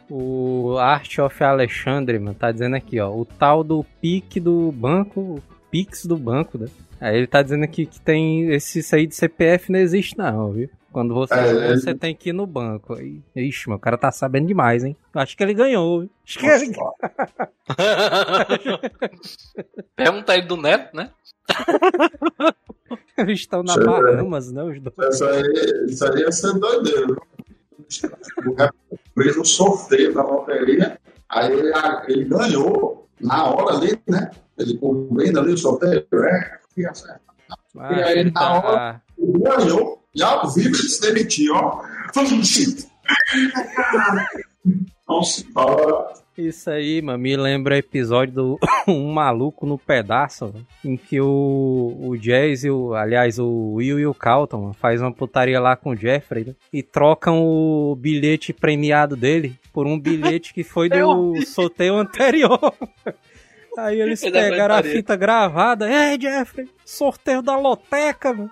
[0.09, 3.11] O Art of Alexandre, mano, tá dizendo aqui, ó.
[3.13, 6.67] O tal do PIC do banco, Pix do banco, né?
[6.99, 10.51] Aí ele tá dizendo aqui que tem esse isso aí de CPF não existe não,
[10.51, 10.69] viu?
[10.91, 12.95] Quando você, É, você tem que ir no banco.
[12.95, 14.95] Aí, ixi, meu, o cara tá sabendo demais, hein?
[15.13, 16.09] Acho que ele ganhou, viu?
[16.25, 16.73] Acho que ele...
[19.95, 21.11] Pergunta aí do Neto, né?
[23.17, 23.83] eles estão na Sim.
[23.83, 24.63] Bahamas, né?
[24.63, 25.13] Os dois.
[25.13, 25.43] Isso aí,
[25.87, 27.21] isso aí ia ser doideiro.
[29.13, 30.99] Fez um sorteio da loteria,
[31.29, 31.71] aí ele,
[32.07, 34.31] ele ganhou na hora ali, né?
[34.57, 37.21] Ele cobrindo ali o sorteio, é, certo.
[37.77, 41.53] Ah, E aí, ele na tá- hora- Ele ganhou, e ao vivo ele se demitiu,
[41.55, 41.83] ó.
[45.07, 46.13] Nossa, bora.
[46.37, 51.19] Isso aí, mano, me lembra o episódio do Um Maluco no Pedaço, mano, em que
[51.19, 55.59] o, o Jazz e o, aliás, o Will e o Calton mano, faz uma putaria
[55.59, 60.63] lá com o Jeffrey né, e trocam o bilhete premiado dele por um bilhete que
[60.63, 62.71] foi do sorteio anterior.
[63.77, 68.49] Aí eles pegaram a fita gravada, ei Jeffrey, sorteio da loteca, mano.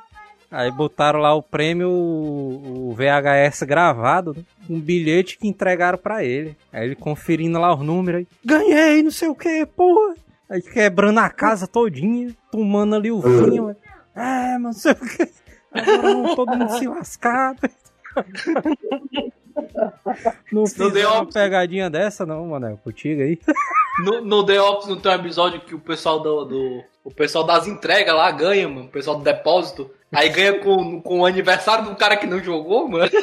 [0.52, 4.44] Aí botaram lá o prêmio, o, VHS gravado, né?
[4.70, 6.56] um bilhete que entregaram pra ele.
[6.72, 8.28] Aí ele conferindo lá os números aí.
[8.46, 10.16] Ganhei, não sei o que, porra.
[10.50, 13.66] Aí quebrando a casa todinha, tomando ali o vinho.
[13.66, 13.76] ué.
[14.16, 15.30] É, mas não sei o que.
[15.74, 17.56] Agora todo mundo se lascar.
[20.52, 22.78] Não fiz deu uma pegadinha dessa, não, mano.
[22.84, 23.40] Contigo aí.
[24.04, 27.44] No, no The Office não tem um episódio que o pessoal do, do- O pessoal
[27.46, 28.88] das entregas lá ganha, mano.
[28.88, 29.90] O pessoal do depósito.
[30.14, 33.10] Aí ganha com, com o aniversário do cara que não jogou, mano.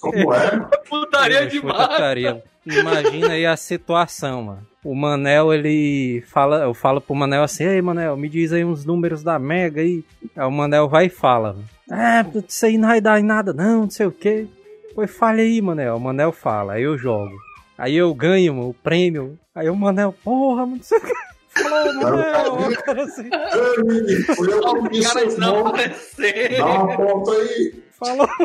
[0.00, 0.50] Como é?
[0.88, 1.88] Putaria demais.
[1.88, 2.42] putaria.
[2.66, 4.66] Imagina aí a situação, mano.
[4.82, 8.84] O Manel, ele fala, eu falo pro Manel assim, ei Manel, me diz aí uns
[8.84, 10.04] números da Mega aí.
[10.36, 11.56] Aí o Manel vai e fala,
[11.90, 14.46] é, isso aí não vai dar em nada não, não sei o que.
[14.94, 15.96] Pois fale aí, Manel.
[15.96, 17.34] O Manel fala, aí eu jogo.
[17.76, 19.38] Aí eu ganho mano, o prêmio.
[19.54, 21.12] Aí o Manel, porra, mano, não sei o que.
[21.60, 26.58] Falou, Manel, o cara assim, o cara não aparecer.
[26.58, 27.82] Dá uma ponta aí.
[27.98, 28.28] falou.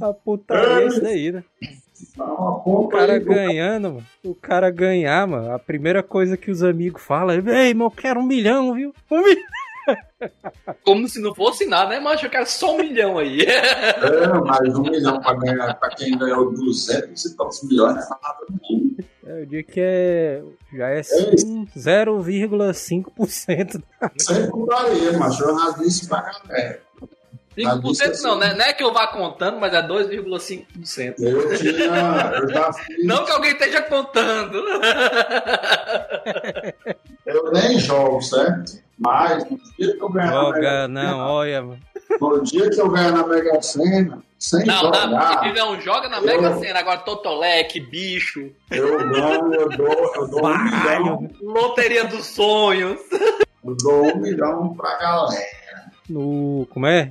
[0.00, 1.44] A putaria é isso daí, né?
[2.16, 3.20] Dá uma O cara aí.
[3.20, 4.06] ganhando, mano.
[4.24, 5.52] O cara ganhar, mano.
[5.52, 8.92] A primeira coisa que os amigos falam é: Ei, mas eu quero um milhão, viu?
[9.10, 9.44] Um milhão.
[10.84, 12.26] Como se não fosse nada, né, macho?
[12.26, 13.40] Eu quero só um milhão aí.
[13.42, 15.74] É, mais um milhão pra ganhar.
[15.74, 18.38] Pra quem ganhou 200 e tantos milhões, não é nada.
[18.50, 18.86] não.
[19.26, 20.42] É, eu digo que é.
[20.72, 23.82] Já é sim, 0,5%.
[24.18, 26.80] Sem putaria, mas eu já disse pra galera.
[27.56, 28.52] 5% não, né?
[28.54, 31.14] Não é que eu vá contando, mas é 2,5%.
[31.18, 32.32] Eu tinha.
[32.34, 33.06] Eu já fiz.
[33.06, 34.62] Não que alguém esteja contando.
[37.24, 38.84] Eu nem jogo, certo?
[38.98, 41.80] Mas no dia que eu ganhar na Joga, Mega não, olha, mano.
[42.08, 45.18] Sena, no dia que eu ganhar na Mega Sena, sem Não, jogar, não,
[45.72, 50.58] um joga na Mega Sena, agora Totolec, bicho, eu ganho, eu dou, eu dou um
[50.64, 51.30] milhão.
[51.42, 52.98] Loteria dos Sonhos.
[53.64, 55.46] Eu dou um milhão pra galera.
[56.08, 56.66] No.
[56.70, 57.10] Como é?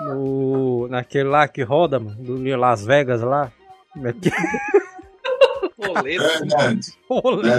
[0.00, 0.88] No.
[0.88, 2.16] Naquele lá que roda, mano.
[2.18, 3.52] Do Las Vegas lá.
[3.92, 4.30] Como é que
[5.78, 6.16] Rolê.
[6.16, 6.26] É?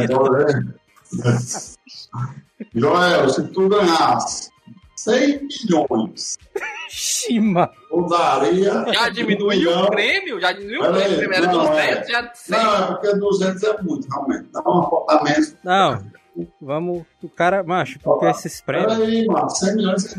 [0.03, 0.73] É, vendo.
[2.73, 4.49] Joel, se tu ganhasse
[4.95, 6.37] 100 milhões,
[6.89, 7.71] Xima.
[7.91, 8.85] eu daria.
[8.93, 10.39] Já diminuiu o prêmio?
[10.41, 11.33] Já diminuiu o prêmio?
[11.33, 12.11] Era não, 200, é.
[12.11, 12.57] já 100.
[12.57, 14.47] Não, é porque 200 é muito, realmente.
[14.51, 15.57] Dá um apontamento.
[15.63, 16.16] Não.
[16.61, 17.03] Vamos.
[17.23, 17.63] O cara.
[17.63, 18.95] Macho, porque Ó, esses prêmios.
[18.97, 20.17] Peraí, mano, 100 milhões é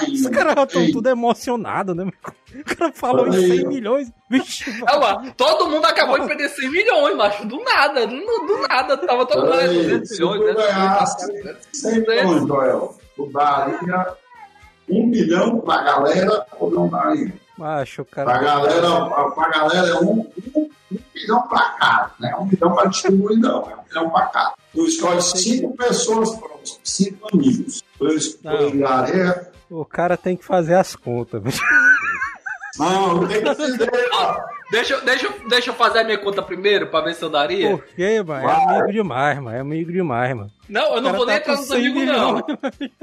[0.00, 0.12] ainda.
[0.12, 2.04] Os caras estão tudo emocionados, né?
[2.54, 3.68] O cara falou em Olha aí, 100 ó.
[3.68, 4.12] milhões.
[4.30, 7.46] Vixe, Ah, mano, todo mundo acabou de perder 100 milhões, macho.
[7.46, 8.96] Do nada, do, do nada.
[8.98, 10.52] Tava todo mundo Peraí, 200 se milhões, tu né?
[10.54, 11.26] ganhasse
[11.72, 14.06] 100 milhões, Joel, tu daria
[14.88, 17.32] um milhão pra galera ou não daria?
[17.58, 18.38] macho, o Pra cara.
[18.38, 22.34] galera, pra galera é um, um, um milhão pra cá, né?
[22.38, 23.70] Um milhão pra distribuir, não.
[23.70, 24.54] É um milhão pra cá.
[24.72, 27.82] Tu escolhe cinco pessoas próximas, cinco amigos.
[27.98, 29.50] Tu escolheria.
[29.70, 31.42] O cara tem que fazer as contas.
[32.78, 34.55] Não, tem que entender, ó.
[34.70, 37.70] Deixa, eu- deixa, deixa eu fazer a minha conta primeiro pra ver se eu daria.
[37.70, 38.48] Por quê, mano?
[38.48, 39.56] É amigo demais, mano.
[39.56, 40.50] É amigo demais, mano.
[40.68, 42.42] Não, eu não vou nem tá entrar nos 100 amigos, não.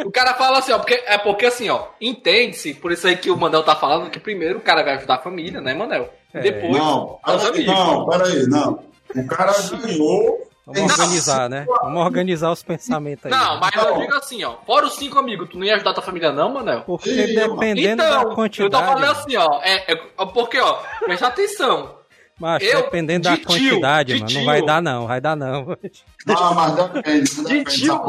[0.06, 3.32] O cara fala assim, ó, porque, é porque assim, ó, entende-se, por isso aí que
[3.32, 6.14] o Manel tá falando, que primeiro o cara vai ajudar a família, né, Manel?
[6.34, 6.42] É.
[6.42, 8.84] Depois, Não, não, peraí, não.
[9.16, 10.50] O cara ganhou.
[10.66, 11.66] Vamos organizar, né?
[11.82, 13.32] Vamos organizar os pensamentos aí.
[13.32, 13.60] Não, né?
[13.62, 16.32] mas eu digo assim, ó, fora os cinco amigos, tu não ia ajudar tua família
[16.32, 16.82] não, Manel?
[16.82, 18.86] Porque dependendo da Então, eu tô quantidade.
[18.86, 20.74] falando assim, ó, é, é- porque, ó,
[21.04, 22.02] presta atenção.
[22.40, 24.46] Macho, eu, dependendo da de tio, quantidade, de mano, não tio.
[24.46, 25.78] vai dar não, vai dar não.
[26.26, 27.44] Não, mas depende.
[27.44, 28.02] De tio,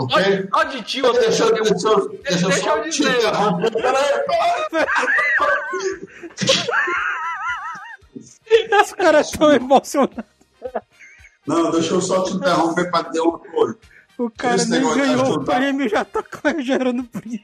[0.53, 3.19] ó de tio, Deixa, eu deixa, eu- deixa deixa eu dizer.
[8.83, 10.25] Os caras estão emocionados.
[11.47, 13.79] Não, deixa eu só te interromper para dizer uma coisa.
[14.17, 16.23] O cara Esse nem ganhou o prêmio já tá
[16.61, 17.41] gerando prêmio.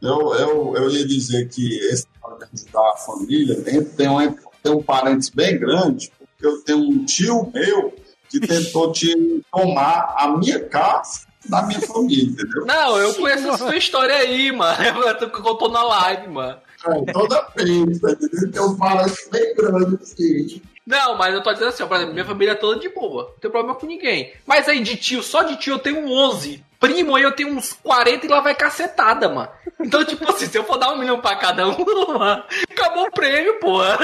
[0.00, 4.36] Eu, eu, eu ia dizer que esse negócio de ajudar a família tem, tem, um,
[4.62, 7.94] tem um parente bem grande, porque eu tenho um tio meu
[8.28, 12.66] que tentou te tomar a minha casa da minha família, entendeu?
[12.66, 14.82] Não, eu conheço essa sua história aí, mano.
[14.84, 16.58] Eu tô na live, mano.
[16.86, 18.52] É, toda vez, tá entendendo?
[18.52, 20.62] Tem um parente bem grande assim.
[20.86, 23.24] Não, mas eu tô dizendo assim, ó, por exemplo, minha família é toda de boa.
[23.24, 24.32] Não tem problema com ninguém.
[24.46, 26.62] Mas aí de tio, só de tio eu tenho 11.
[26.78, 29.48] Primo aí eu tenho uns 40 e lá vai cacetada, mano.
[29.80, 31.76] Então, tipo assim, se eu for dar um milhão pra cada um,
[32.18, 33.98] mano, acabou o prêmio, porra.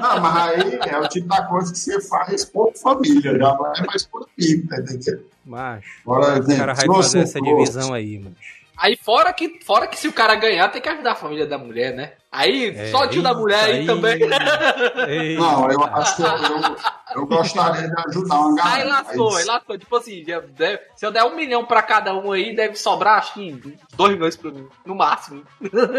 [0.00, 3.74] Não, mas aí é o tipo da coisa que você faz por família, já não
[3.74, 5.24] é mais por amigo, tá entendendo?
[5.44, 8.56] Macho, Por o cara vai fazer você essa divisão aí, macho.
[8.78, 11.56] Aí fora que, fora que se o cara ganhar, tem que ajudar a família da
[11.56, 12.12] mulher, né?
[12.30, 13.86] Aí, É, só o tio da mulher aí, aí.
[13.86, 14.18] também.
[15.08, 16.76] Ei, Não, eu acho que eu, eu,
[17.16, 18.76] eu gostaria de ajudar uma galera.
[18.76, 19.78] Aí lascou, aí lascou.
[19.78, 23.32] Tipo assim, deve- se eu der um milhão pra cada um aí, deve sobrar, acho
[23.34, 23.52] que
[23.96, 25.42] dois milhões pra mim, no máximo.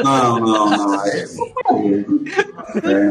[0.03, 1.03] Não, não, não.
[1.05, 1.25] É,
[2.85, 3.09] é,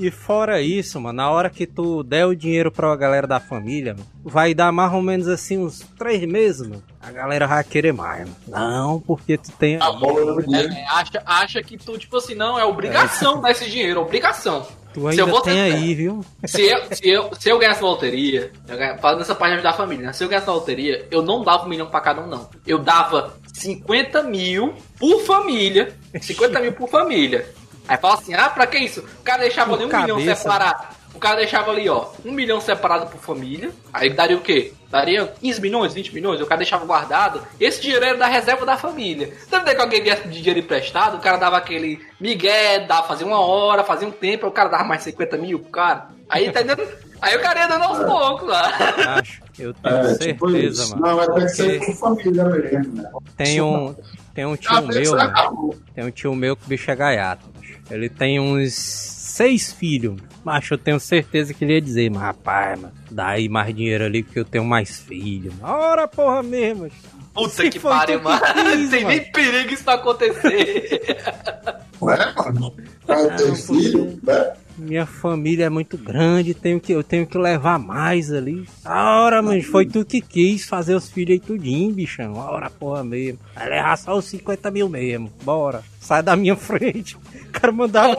[0.00, 3.94] E fora isso, mano, na hora que tu der o dinheiro pra galera da família,
[3.94, 6.82] mano, vai dar mais ou menos assim uns três meses, mano.
[7.02, 8.36] A galera vai querer mais, mano.
[8.46, 9.76] Não, porque tu tem.
[9.82, 10.72] a bola do dinheiro.
[10.72, 14.64] É, acha, acha que tu, tipo assim, não, é obrigação dar esse dinheiro, obrigação.
[14.94, 16.24] Tu Se eu ainda vou tem ter- aí, viu?
[16.44, 20.06] Se eu, se eu, se eu ganhasse na loteria, eu falando nessa página da família,
[20.06, 20.12] né?
[20.12, 22.48] Se eu ganhasse na loteria, eu não dava um milhão pra cada um, não.
[22.64, 25.92] Eu dava 50 mil por família.
[26.20, 27.44] 50 mil por família.
[27.88, 29.00] Aí fala assim, ah, pra que isso?
[29.00, 30.36] O cara deixava Por ali um milhão cabeça.
[30.42, 30.98] separado.
[31.14, 33.70] O cara deixava ali, ó, um milhão separado por família.
[33.92, 34.72] Aí daria o quê?
[34.90, 36.40] Daria 15 milhões, 20 milhões.
[36.40, 37.42] O cara deixava guardado.
[37.58, 39.32] Esse dinheiro era da reserva da família.
[39.50, 41.16] Deve ter que alguém viesse de dinheiro emprestado.
[41.16, 44.44] O cara dava aquele migué, dava, fazia uma hora, fazia um tempo.
[44.46, 46.08] Aí o cara dava mais 50 mil pro cara.
[46.28, 46.86] Aí tá entendendo?
[47.20, 48.70] Aí o cara ia dando aos poucos lá.
[49.18, 49.42] Acho.
[49.58, 50.96] Eu tenho É, tipo certeza, isso.
[50.96, 51.06] mano.
[51.06, 53.10] Não, vai ter que ser por família mesmo, né?
[53.36, 53.96] tem um,
[54.32, 55.74] tem um tio meu, mano.
[55.96, 57.44] Tem um tio meu que o bicho é gaiato.
[57.90, 60.16] Ele tem uns seis filhos.
[60.44, 64.04] Macho, eu tenho certeza que ele ia dizer, mas rapaz, mano, dá aí mais dinheiro
[64.04, 65.54] ali que eu tenho mais filhos.
[65.62, 66.88] Ora, porra mesmo.
[67.34, 68.40] Puta Se que foi pariu, mano.
[68.54, 69.16] quis, Não tem mano.
[69.16, 71.00] nem perigo isso acontecer.
[72.00, 72.74] Ué, mano.
[73.02, 74.52] O cara tem Não, filho, né?
[74.78, 78.64] Minha família é muito grande, tenho que, eu tenho que levar mais ali.
[78.84, 82.34] Ora, mano, foi tu que quis fazer os filhos aí tudinho, bichão.
[82.34, 83.40] Ora, porra mesmo.
[83.56, 85.32] Vai levar só os 50 mil mesmo.
[85.42, 85.82] Bora.
[86.00, 87.16] Sai da minha frente.
[87.48, 88.16] O cara mandava.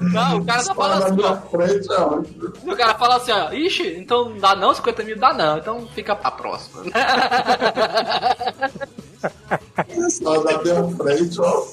[0.00, 1.36] Não, o cara tá Fala assim, ó.
[1.36, 1.88] frente.
[2.66, 5.86] O cara fala assim, ó, ixi, então não dá não, 50 mil dá não, então
[5.94, 6.82] fica pra próxima.
[10.08, 11.64] Só frente, ó.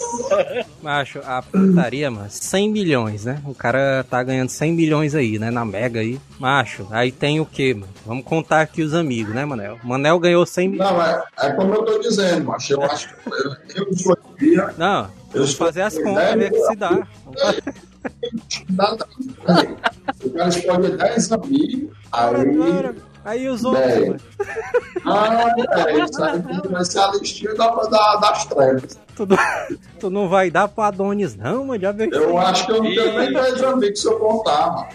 [0.82, 3.42] Macho, a putaria, mano, 100 milhões, né?
[3.46, 5.50] O cara tá ganhando 100 milhões aí, né?
[5.50, 6.20] Na Mega aí.
[6.40, 7.92] Macho, aí tem o quê, mano?
[8.06, 9.80] Vamos contar aqui os amigos, né, Manel?
[9.84, 10.92] Manel ganhou 100 milhões.
[10.92, 12.74] Não, é, é como eu tô dizendo, macho.
[12.74, 14.74] Eu acho que eu, eu escolheria.
[14.78, 17.08] Não, vamos fazer as contas, ver que se dá.
[20.24, 22.96] O cara escolhe 10 amigos, aí.
[23.26, 24.22] Aí os outros.
[25.06, 25.54] Ah,
[25.88, 29.00] é, isso aí ser a listinha da, da, das trevas.
[29.16, 29.38] Tu não,
[30.00, 31.82] tu não vai dar pro Adonis, não, mano.
[31.82, 32.14] Já veio.
[32.14, 34.88] Eu acho que eu não tenho nem 10 amigos se eu contar, mano.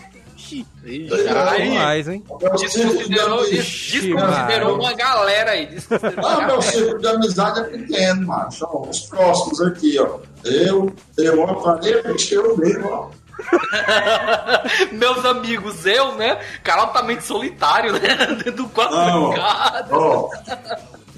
[0.85, 2.25] Aí, mais, hein?
[2.59, 5.69] Desconsiderou, desconsiderou uma galera aí.
[6.17, 8.51] Ah, meu círculo de amizade é pequeno, mano.
[8.51, 10.19] São os próximos aqui, ó.
[10.45, 13.11] Eu, eu, ó, eu mesmo, ó.
[14.93, 16.41] Meus amigos, eu, né?
[16.63, 18.17] Cara altamente solitário, né?
[18.45, 19.89] Dentro do quarto Não, trancado.
[19.95, 20.31] Ó,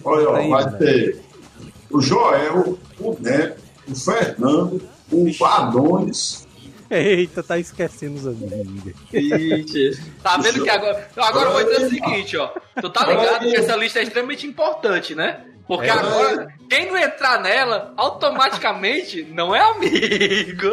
[0.05, 0.79] olha, ó, Aí, vai velho.
[0.79, 1.21] ter
[1.91, 6.44] o Joel, o Neto, o Fernando, o Adonis.
[6.97, 8.93] Eita, tá esquecendo os amigos.
[9.13, 10.01] Ixi.
[10.23, 11.09] Tá vendo que agora.
[11.17, 12.49] Agora eu vou dizer o seguinte, ó.
[12.81, 15.45] Tu tá ligado que essa lista é extremamente importante, né?
[15.67, 15.91] Porque É.
[15.93, 20.69] agora, quem não entrar nela, automaticamente não é amigo.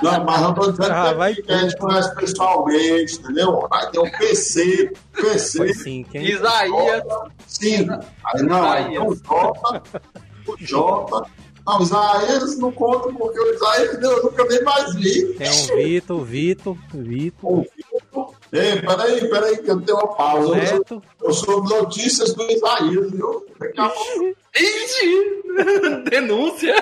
[0.00, 3.66] Não, mas eu tô dizendo Ah, que vai que a gente conhece pessoalmente, entendeu?
[3.68, 6.24] Vai ter o PC, PC, Foi sim, quem?
[6.24, 7.02] Isaías.
[7.48, 7.88] Sim.
[8.24, 9.82] Aí não, aí tem o Jota,
[10.46, 11.28] o Jota.
[11.66, 15.34] Não, o Isaías não conta porque o Isaías eu nunca nem mais vi.
[15.34, 18.34] Tem o Vitor, o Vitor, o Vitor, O Vitor.
[18.52, 20.56] Ei, peraí, peraí, que eu tenho uma pausa.
[20.56, 23.44] Eu sou, eu sou notícias do Isaías, viu?
[23.58, 24.36] Daqui a pouco!
[26.08, 26.74] Denúncia!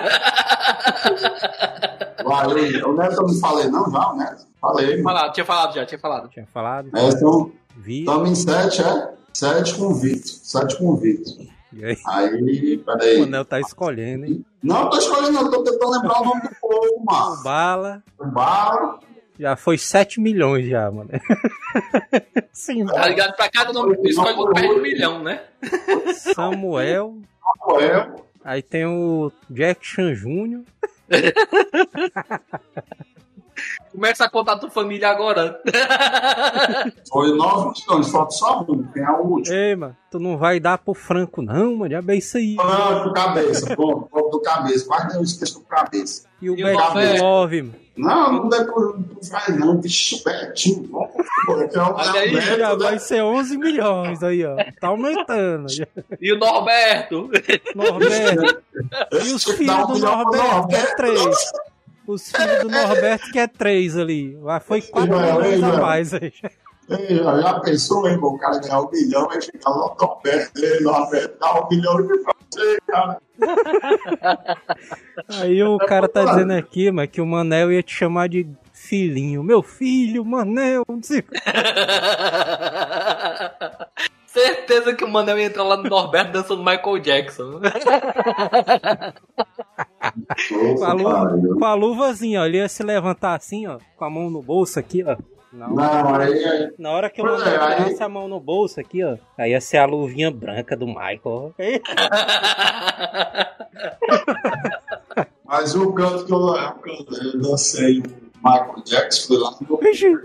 [2.23, 2.45] vai.
[2.75, 4.45] Eu, o Neto eu não falei, não, já, o Neto?
[4.61, 5.03] Falei, mano.
[5.03, 6.29] Falado, tinha falado já, tinha falado.
[6.29, 6.89] Tinha falado.
[6.95, 7.51] É, então,
[7.87, 9.13] estamos em sete, é?
[9.33, 10.31] Sete com o Vitor.
[10.43, 11.54] Sete com o Vitor.
[11.77, 13.19] E aí, Aí, o peraí.
[13.19, 14.45] Manel tá escolhendo, hein?
[14.63, 17.43] Não, eu tô escolhendo, não, tô tentando lembrar o nome do povo, O mano.
[17.43, 18.03] Bala.
[18.17, 18.99] O Bar,
[19.37, 21.09] Já foi 7 milhões já, mano.
[22.53, 23.35] Sim, Tá ligado?
[23.35, 25.43] Pra cada nome que escolhe tu perde um milhão, né?
[26.33, 27.17] Samuel.
[27.43, 30.61] Rafael, Aí tem o Jack Chan Jr.
[33.95, 35.59] Começa a contar tua família agora.
[37.09, 39.55] foi nove milhões, falta só um, quem é o último?
[39.55, 41.91] Ei, mano, tu não vai dar pro Franco, não, mano.
[41.91, 42.55] Já bem isso aí.
[42.55, 46.27] Do cabeça, pronto, do cabeça, quase eu esqueço do cabeça.
[46.41, 47.23] E o E o Betinho Norberto?
[47.23, 47.75] Love, mano.
[47.97, 50.89] Não, não dá não faz não, bicho, Betinho,
[51.47, 52.75] é o Olha aí, Beto, Já né?
[52.75, 54.57] vai ser 11 milhões aí, ó.
[54.81, 55.69] Tá aumentando.
[55.69, 55.87] já.
[56.19, 57.29] E o Norberto?
[57.73, 58.61] Norberto.
[59.25, 60.95] E os filhos do pro Norberto, que é Norberto.
[60.97, 61.51] três.
[62.07, 64.37] Os filhos do Norberto, que é três ali.
[64.41, 66.33] Lá foi 4 Ei, milhões a mais aí.
[66.87, 70.83] Ei, já, pensou, hein, o cara ganhar um milhão e ficar lá tão perto dele,
[70.83, 73.19] lá perto, dá um milhão de você, cara.
[75.39, 79.43] Aí o cara tá dizendo aqui, mas que o Manel ia te chamar de filhinho.
[79.43, 81.23] Meu filho, Manel, não sei.
[84.35, 87.61] Certeza que o Manel ia entrar lá no Norberto dançando Michael Jackson.
[90.77, 92.45] Com a, luva, com a luvazinha, ó.
[92.45, 95.15] Ele ia se levantar assim, ó, com a mão no bolso aqui, ó.
[95.53, 98.77] Na hora, Não, aí, na hora que eu Pois é, aí- a mão no bolso
[98.81, 99.15] aqui, ó.
[99.37, 101.53] Aí ia ser a luvinha branca do Michael.
[105.45, 108.03] mas o canto que eu, o eu dancei o
[108.45, 110.19] Michael Jackson foi lá no Vixe.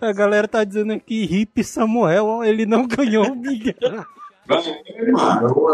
[0.00, 4.04] A galera tá dizendo aqui, Hip Samuel, ele não ganhou um milhão.
[4.46, 5.66] Ganhei, mano.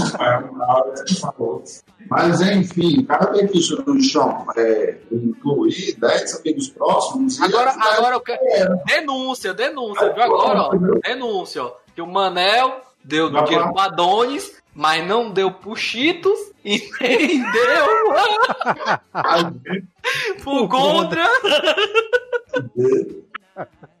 [0.00, 1.62] Rafael, na hora que ele falou.
[2.08, 7.40] Mas, enfim, cada vez que isso no chão é, incluir 10 amigos próximos.
[7.40, 8.78] Agora, agora eu quero.
[8.86, 10.22] Denúncia, denúncia, viu?
[10.22, 10.74] Agora, ó.
[11.06, 11.72] Denúncia, ó.
[11.94, 13.72] Que o Manel deu Vai dinheiro lá.
[13.72, 18.12] pro Adonis, mas não deu pro Cheetos e nem deu
[19.12, 19.52] a
[20.42, 21.26] pro Gondra.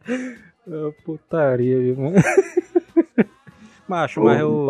[0.06, 2.16] É putaria, viu, mano?
[3.88, 4.68] Macho, mas eu,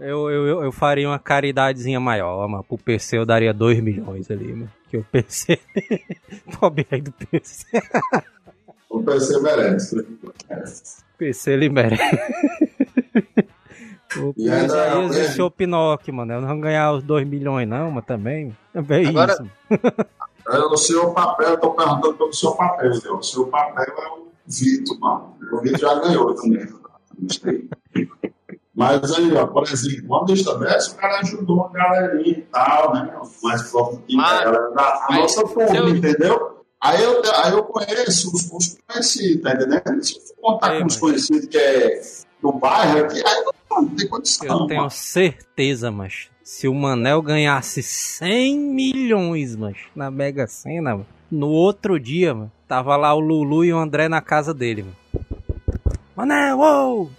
[0.00, 2.64] eu, eu, eu, faria uma caridadezinha maior, mano.
[2.64, 4.70] Pro PC eu daria 2 milhões ali, mano.
[4.88, 5.60] Que o PC.
[6.58, 7.66] Pobre aí do PC.
[8.88, 10.06] O PC merece.
[11.18, 12.02] PC ele merece.
[14.18, 16.32] O E ainda- aí existe o Pinóquio, mano.
[16.32, 18.56] Eu não ganhar os 2 milhões, não, mas também.
[18.74, 19.46] É Agora- isso.
[20.44, 23.14] É, o seu papel, eu tô perguntando pelo seu papel, entendeu?
[23.16, 25.36] O seu papel é o Vitor, mano.
[25.52, 26.66] O Vitor já ganhou também.
[28.74, 33.14] Mas aí, ó, por exemplo, lista dessa, o cara ajudou uma galerinha e tal, né?
[33.42, 36.64] Mais próximo que a galera da a nossa turma, eu- entendeu?
[36.80, 40.02] Aí eu, aí eu conheço os, os conhecidos, tá entendendo?
[40.02, 42.00] Se eu for contar É, com os conhecidos que é
[42.42, 44.46] do bairro aqui, aí não, tem condição.
[44.60, 44.90] Eu tenho mano.
[44.90, 51.98] certeza, mas se o Manel ganhasse 100 milhões, mas na Mega Sena, mano, no outro
[51.98, 54.96] dia, mano, tava lá o Lulu e o André na casa dele, mano.
[56.16, 57.10] Manel, uou!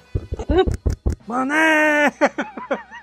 [1.25, 2.11] Manel!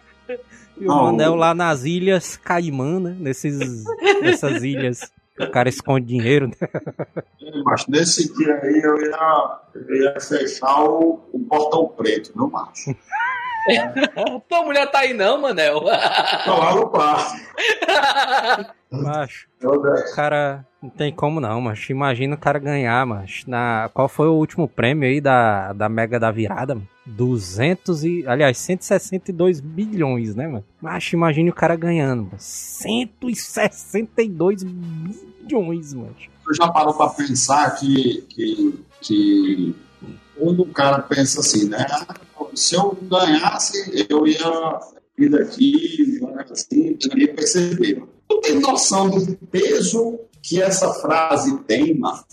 [0.80, 0.88] E o.
[0.88, 3.16] Manel lá nas ilhas Caimã, né?
[3.20, 3.84] Nesses,
[4.22, 5.12] nessas ilhas.
[5.44, 6.54] O cara esconde dinheiro, né?
[7.64, 12.94] Mas nesse dia aí eu ia, eu ia fechar o, o portão preto, meu macho.
[14.48, 15.80] Tua mulher tá aí não, Manel.
[16.44, 17.36] Tô lá no quarto.
[18.90, 19.48] Macho.
[19.60, 20.12] Desço.
[20.12, 24.26] O cara não tem como não, mas imagina o cara ganhar, mas na qual foi
[24.26, 26.88] o último prêmio aí da, da Mega da Virada, mano?
[27.06, 30.64] 200 e, aliás, 162 bilhões, né, mano?
[30.80, 32.36] Mas imagine o cara ganhando, mano.
[32.38, 35.26] 162 bilhões,
[35.94, 36.14] mano.
[36.44, 39.76] Tu já parou pra pensar que, que, que
[40.38, 41.86] quando o cara pensa assim, né?
[41.90, 42.14] Ah,
[42.54, 44.80] Se eu ganhasse, eu ia
[45.16, 46.20] vir daqui,
[46.50, 48.02] assim, ninguém perceber.
[48.28, 52.24] Tu tem noção do peso que essa frase tem, mano?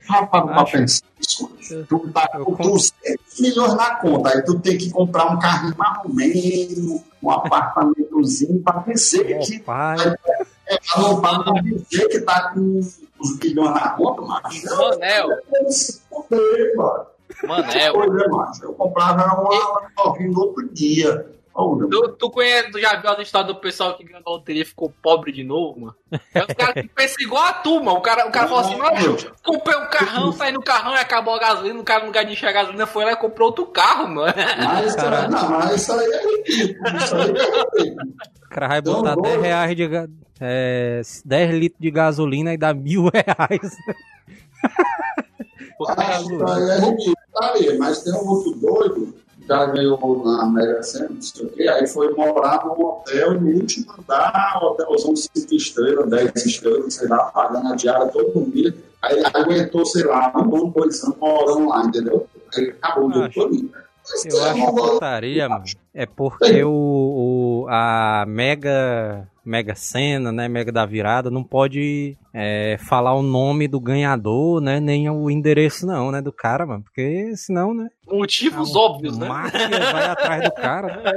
[0.00, 1.50] Já parou pra pensar isso?
[1.88, 5.38] Tu tá Eu com con- 200 milhões na conta, aí tu tem que comprar um
[5.38, 9.98] carro mais ou menos, um apartamentozinho pra dizer que pai,
[10.68, 12.80] é, pra não pra dizer que tá com
[13.20, 14.66] os bilhões na conta, macho.
[14.76, 15.28] Manel.
[17.46, 17.92] Manel.
[17.94, 18.64] Pois é, macho.
[18.64, 21.26] Eu comprava uma novinha no outro dia.
[21.60, 24.30] Oh, meu Tu, tu conhece, tu já viu a história do pessoal que ganhou a
[24.30, 25.94] loteria e ficou pobre de novo, mano?
[26.32, 27.98] É os caras que pensam igual a tu, mano.
[27.98, 31.34] O cara, o cara falou assim, mano, comprei um carrão, saí no carrão e acabou
[31.34, 33.66] a gasolina, o cara no lugar de encher a gasolina foi lá e comprou outro
[33.66, 34.32] carro, mano.
[34.64, 35.30] Mas, Caralho.
[35.32, 36.96] não, mas isso aí é ridículo.
[36.96, 37.92] Isso aí é
[38.44, 39.90] o cara vai Então, botar vou- 10 reais de
[40.40, 43.76] é, 10 litros de gasolina e dá mil reais.
[45.88, 47.14] Ah, Isso aí é ridículo.
[47.34, 49.14] Tá aí, mas tem um outro doido.
[49.48, 53.48] Cara ganhou na Mega Sena, não sei o quê, aí foi morar num hotel no
[53.50, 58.74] último andar, hotelzão de 5 estrelas, 10 estrelas, sei lá, pagando a diária todo dia.
[59.02, 62.26] Aí aguentou, sei lá, um dois anos morando lá, entendeu?
[62.54, 63.70] Aí acabou o jogo todo.
[64.10, 65.64] Mas Eu acho putaria, mano.
[65.94, 72.76] É porque o, o- a Mega Mega Sena, né, Mega da Virada, não pode é,
[72.88, 77.34] falar o nome do ganhador, né, nem o endereço não, né, do cara, mano, porque
[77.36, 79.28] senão, né, Motivos a óbvios, né?
[79.28, 80.96] máfia vai atrás do cara.
[80.96, 81.12] né?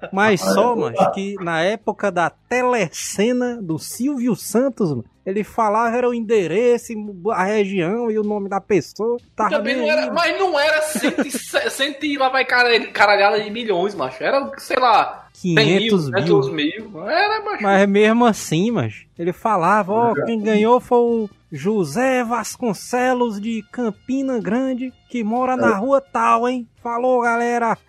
[0.12, 6.08] Mas só, mano, que na época da telecena do Silvio Santos, mano, ele falava era
[6.08, 6.92] o endereço,
[7.32, 9.16] a região e o nome da pessoa.
[9.34, 11.30] Tava Também não era, mas não era cento, e
[11.70, 14.22] cento e lá vai cara- caralhada de milhões, macho.
[14.22, 16.42] Era, sei lá, 500 mil, mil.
[16.42, 17.08] 500 mil.
[17.08, 17.62] Era, macho.
[17.62, 24.38] Mas mesmo assim, mas ele falava, ó, quem ganhou foi o José Vasconcelos de Campina
[24.40, 26.66] Grande, que mora na rua tal, hein?
[26.82, 27.76] Falou, galera.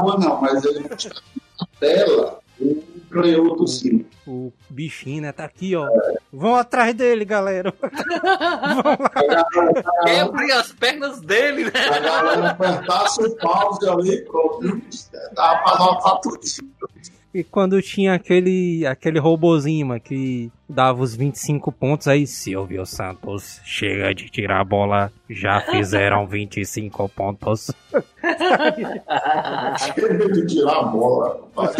[0.00, 2.40] Rua não, mas ele mostrava
[3.10, 4.06] na tela o canhoto sim.
[4.26, 5.32] o bichinho, né?
[5.32, 5.88] Tá aqui, ó.
[6.32, 7.74] Vão atrás dele, galera.
[10.04, 11.72] Quebre as pernas dele, né?
[11.90, 14.80] A galera apertasse o pause ali, pronto.
[15.34, 16.40] Dava pra notar tudo.
[17.32, 23.60] E quando tinha aquele aquele robozinho, mano, que dava os 25 pontos, aí Silvio Santos
[23.64, 27.70] chega de tirar a bola, já fizeram 25 pontos.
[29.78, 31.40] Chega de tirar a bola.
[31.54, 31.76] rapaz.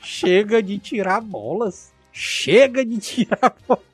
[0.00, 1.92] Chega de tirar bolas.
[2.12, 3.84] Chega de tirar bolas.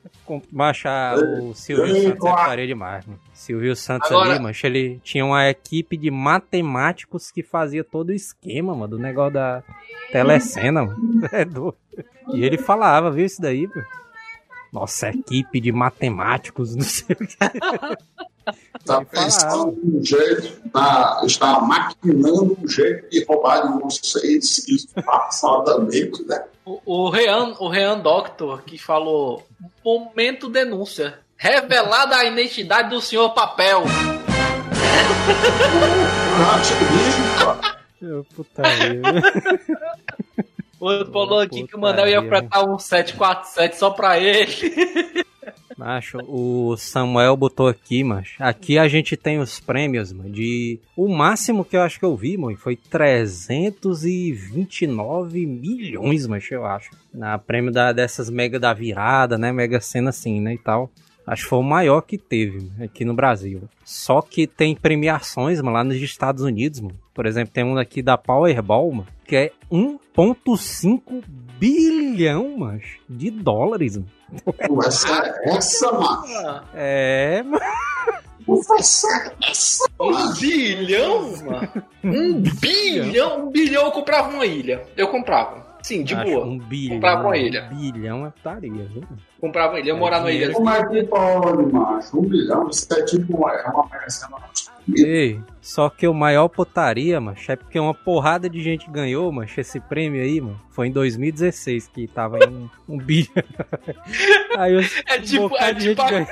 [0.41, 3.05] Com- Macho, ah, o Silvio Santos é parede demais.
[3.33, 8.13] Silvio Santos Agora- ali, macho, ele tinha uma equipe de matemáticos que fazia todo o
[8.13, 9.63] esquema, mano, do negócio da
[10.11, 10.97] telecena, mano.
[11.33, 11.45] É.
[12.35, 13.79] E ele falava, viu isso daí, pô?
[14.71, 17.37] Nossa, equipe de matemáticos, não sei o que.
[18.79, 26.43] Está pensando um jeito, tá, está maquinando um jeito de roubar de vocês disfarçadamente, né?
[26.65, 29.45] O, o Rean, o Rean Doctor, que falou:
[29.83, 31.19] Momento denúncia.
[31.35, 33.83] Revelada a identidade do senhor Papel.
[38.35, 39.01] Putaria.
[40.79, 45.25] O outro falou aqui que o Manel ia fretar um 747 só pra ele.
[45.77, 50.79] Macho, o Samuel botou aqui, mas aqui a gente tem os prêmios, mano, de...
[50.95, 56.91] O máximo que eu acho que eu vi, mano, foi 329 milhões, mas eu acho.
[57.13, 60.89] Na prêmio da, dessas mega da virada, né, mega cena assim, né, e tal.
[61.25, 63.63] Acho que foi o maior que teve aqui no Brasil.
[63.85, 66.99] Só que tem premiações, mano, lá nos Estados Unidos, mano.
[67.13, 71.23] Por exemplo, tem um aqui da Powerball, mano, que é 1.5
[71.57, 74.09] bilhão, mano, de dólares, mano.
[74.85, 76.63] Essa, essa, mano.
[76.73, 77.63] É, mano.
[78.77, 81.83] Essa, essa, Um bilhão, mano?
[82.03, 83.47] Um bilhão?
[83.47, 84.85] Um bilhão eu comprava uma ilha.
[84.97, 85.73] Eu comprava.
[85.81, 86.45] Sim, de Acho boa.
[86.45, 86.95] Um bilhão.
[86.95, 87.69] Comprava uma ilha.
[87.71, 89.03] Um bilhão é putaria, viu?
[89.39, 89.89] Comprava uma ilha.
[89.89, 90.53] Eu morar numa ilha.
[90.53, 92.19] Como é que pode, macho?
[92.19, 94.37] Um bilhão, isso é tipo uma, é uma mercena.
[94.97, 99.59] Ei, só que o maior putaria, macho, é porque uma porrada de gente ganhou, macho,
[99.61, 100.59] esse prêmio aí, mano.
[100.71, 103.29] Foi em 2016 que tava em um, um bilhão.
[104.57, 106.27] Aí os, É tipo, um é de gente tipo, a- ganhou.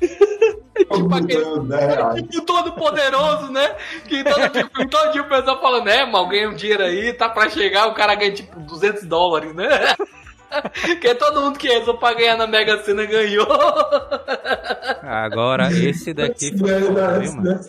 [0.88, 2.22] Todo mundo aquele- ganhando 10 reais.
[2.36, 3.74] o todo poderoso, né?
[4.06, 7.28] Que todo, tipo, todo dia o pessoal falando, é, mal, ganha um dinheiro aí, tá
[7.30, 9.66] pra chegar, o cara ganha tipo 200 dólares, né?
[11.00, 13.46] Que todo mundo que rezou pra ganhar na Mega Sena ganhou.
[15.02, 16.82] Agora, esse daqui Esse foi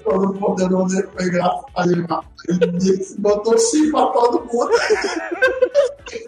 [0.04, 2.26] todo ele foi engraçado demais.
[2.48, 4.72] Ele disse, botou sim pra todo mundo.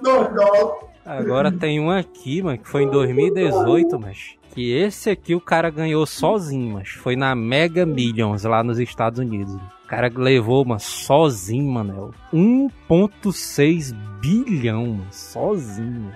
[0.02, 0.90] Dólares.
[1.06, 5.70] Agora tem um aqui, mano, que foi em 2018, mas que esse aqui o cara
[5.70, 9.54] ganhou sozinho, mas foi na Mega Millions lá nos Estados Unidos.
[9.54, 12.14] O cara levou, mano, sozinho, mano.
[12.32, 16.12] 1.6 bilhão, sozinho.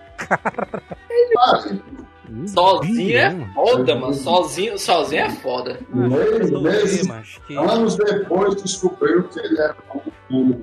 [2.30, 4.14] Um Sozinho é bilhão, foda, mano.
[4.14, 5.80] Sozinho, sozinho é foda.
[5.90, 10.62] meses, meses, mas que anos depois, descobriu que ele era o, o,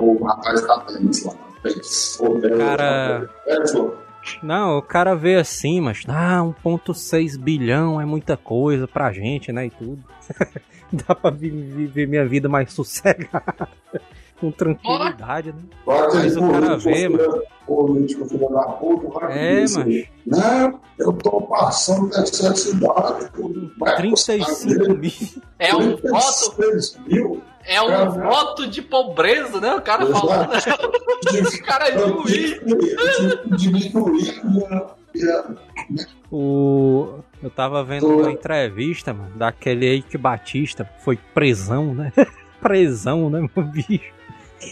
[0.00, 1.34] o, o rapaz da tênis lá.
[1.62, 3.30] Fez o dela, Cara-
[3.72, 3.98] falou,
[4.42, 9.66] Não, o cara vê assim, mas ah, 1.6 bilhão é muita coisa pra gente, né,
[9.66, 10.02] e tudo.
[10.92, 13.68] Dá pra vi- viver minha vida mais sossegada,
[14.40, 15.62] com tranquilidade, né?
[15.86, 20.80] Agora Mas o cara vê, filho- Político, filho da puta, vai É, dizer, mas Não,
[20.98, 23.26] eu tô passando necessidade.
[23.78, 25.42] vai 35 custar mil.
[25.58, 27.42] É um voto, 36 mil.
[27.64, 29.74] é um Cara, voto de pobreza, né?
[29.74, 30.50] O cara falando.
[31.24, 32.60] O cara é juiz.
[33.56, 34.42] diminuir
[36.30, 37.18] O...
[37.42, 42.12] Eu tava vendo uma entrevista, mano, daquele Eike Batista, foi presão, né?
[42.60, 44.12] presão, né, meu bicho?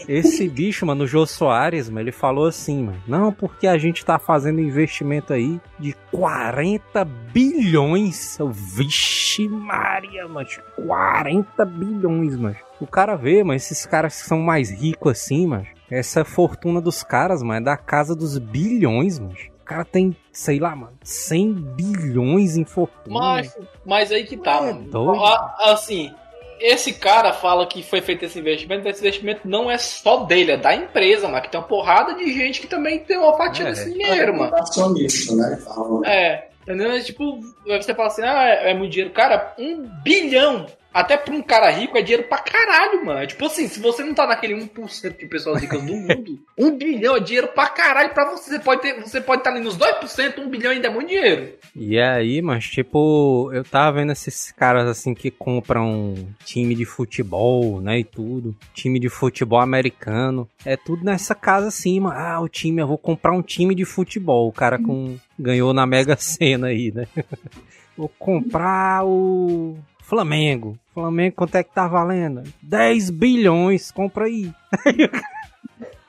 [0.07, 4.03] Esse bicho, mano, o Jô Soares, mano, ele falou assim, mano, não, porque a gente
[4.05, 8.37] tá fazendo investimento aí de 40 bilhões.
[8.51, 12.55] Vixe Maria, mano, 40 bilhões, mano.
[12.79, 17.03] O cara vê, mano, esses caras que são mais ricos assim, mano, essa fortuna dos
[17.03, 19.35] caras, mano, é da casa dos bilhões, mano.
[19.61, 23.17] O cara tem, sei lá, mano, 100 bilhões em fortuna.
[23.17, 24.89] Mas, mas aí que tá, É mano.
[24.89, 25.23] doido.
[25.61, 26.13] Assim,
[26.59, 30.51] esse cara fala que foi feito esse investimento, mas esse investimento não é só dele,
[30.53, 31.41] é da empresa, mano.
[31.41, 33.69] Que tem uma porrada de gente que também tem uma fatia É.
[33.71, 34.55] desse dinheiro, mano.
[34.55, 35.59] acionista, né?
[36.05, 36.91] É, entendeu?
[36.91, 39.13] É Tipo, você fala assim, ah, é, é muito dinheiro.
[39.13, 40.65] Cara, um bilhão.
[40.93, 43.25] Até pra um cara rico, é dinheiro pra caralho, mano.
[43.25, 47.15] Tipo assim, se você não tá naquele 1% de pessoas ricas do mundo, um bilhão
[47.15, 48.51] é dinheiro pra caralho pra você.
[48.51, 51.09] Você pode ter, você pode estar tá ali nos 2%, um bilhão ainda é muito
[51.09, 51.53] dinheiro.
[51.75, 56.13] E aí, mas tipo, eu tava vendo esses caras assim que compram
[56.45, 58.55] time de futebol, né, e tudo.
[58.73, 60.47] Time de futebol americano.
[60.63, 62.15] É tudo nessa casa assim, mano.
[62.15, 64.47] Ah, o time, eu vou comprar um time de futebol.
[64.47, 67.07] O cara com ganhou na Mega Sena aí, né?
[67.97, 70.77] vou comprar o Flamengo.
[70.93, 72.43] Flamengo, quanto é que tá valendo?
[72.61, 74.51] 10 bilhões, compra aí.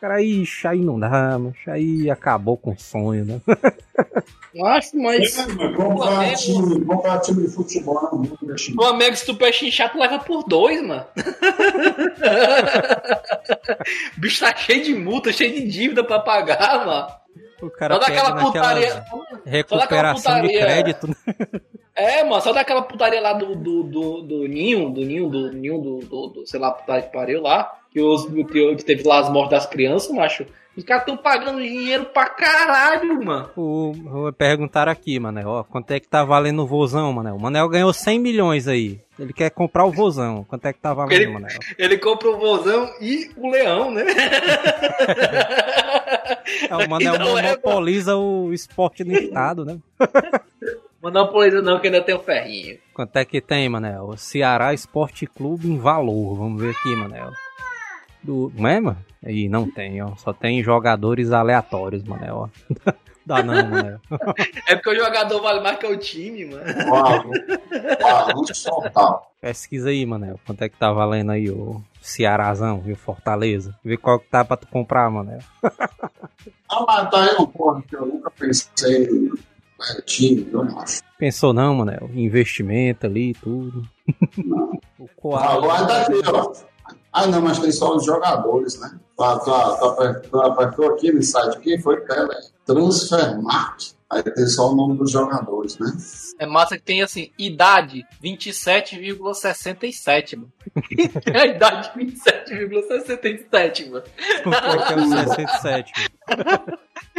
[0.01, 3.41] Cara, ixi, aí não dá, mas aí acabou com o sonho, né?
[4.55, 5.39] Eu acho, mas.
[5.39, 9.99] É, mas comprar, time, comprar time de futebol não muda, Flamengo, se tu peixe chato,
[9.99, 11.07] leva por dois, mano.
[14.15, 17.24] o bicho tá cheio de multa, cheio de dívida pra pagar, mano.
[17.63, 19.05] O cara só daquela putaria.
[19.45, 21.07] Recuperação putaria, de crédito.
[21.09, 21.61] Né?
[21.95, 25.79] É, mano, só daquela putaria lá do, do, do, do Ninho, do Ninho, do Ninho,
[25.79, 29.31] do, do, do sei lá, putaria que pariu lá, que, os, que teve lá as
[29.31, 30.45] mortes das crianças, macho.
[30.77, 33.49] Os caras estão pagando dinheiro pra caralho, mano.
[33.57, 37.37] O, perguntaram aqui, Manel, ó, quanto é que tá valendo o vozão, Manel?
[37.37, 39.01] O Manel ganhou 100 milhões aí.
[39.17, 40.43] Ele quer comprar o vozão.
[40.45, 41.59] Quanto é que tá valendo, ele, Manel?
[41.79, 44.05] Ele compra o vozão e o leão, né?
[46.69, 49.79] é, o Manel monopoliza é, o esporte no estado, né?
[51.01, 52.79] Monopoliza não, que ainda tem o ferrinho.
[52.95, 54.17] Quanto é que tem, Manel?
[54.17, 56.35] Ceará Esporte Clube em valor.
[56.35, 57.31] Vamos ver aqui, Manel.
[58.25, 58.51] Do...
[58.57, 58.99] Não é, mano?
[59.25, 60.17] Aí não tem, ó.
[60.17, 62.51] Só tem jogadores aleatórios, Manel.
[63.25, 64.01] Dá não, Manel.
[64.69, 66.65] é porque o jogador vale mais que o time, mano.
[66.91, 67.25] Uau,
[69.41, 70.41] Pesquisa aí, Manel.
[70.47, 73.75] Quanto é que tá valendo aí o Cearazão e o Fortaleza?
[73.85, 75.41] Vê qual que tá pra tu comprar, Manel.
[75.63, 79.09] ah, mas tá aí um porra que eu nunca pensei
[80.05, 81.03] time, eu acho.
[81.19, 82.11] Pensou não, Manel?
[82.15, 83.83] Investimento ali e tudo.
[84.39, 84.79] Não.
[84.99, 85.87] o Coal...
[85.87, 86.53] Daqui, ó.
[87.15, 88.99] Ah, não, mas tem só os jogadores, né?
[89.17, 92.27] Tá, tá, tá, tá, apertou aqui no site, quem foi que é,
[92.67, 93.95] Transfermarkt.
[94.11, 95.93] Aí tem só o nome dos jogadores, né?
[96.41, 100.53] É massa que tem assim, idade 27,67, mano.
[101.33, 104.03] é a idade 27,67, mano.
[104.45, 105.93] O que é o 67?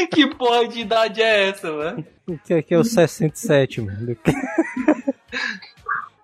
[0.11, 2.05] que porra de idade é essa, mano?
[2.27, 4.17] O que é que é o 67, mano?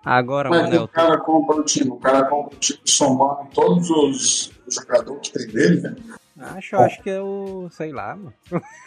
[0.04, 0.84] Agora, Mas Manel.
[0.84, 5.38] O cara compra o time, o cara compra o time somando todos os jogadores que
[5.38, 6.22] tem dele, velho.
[6.40, 7.68] Acho, acho que é o.
[7.70, 8.34] sei lá, mano.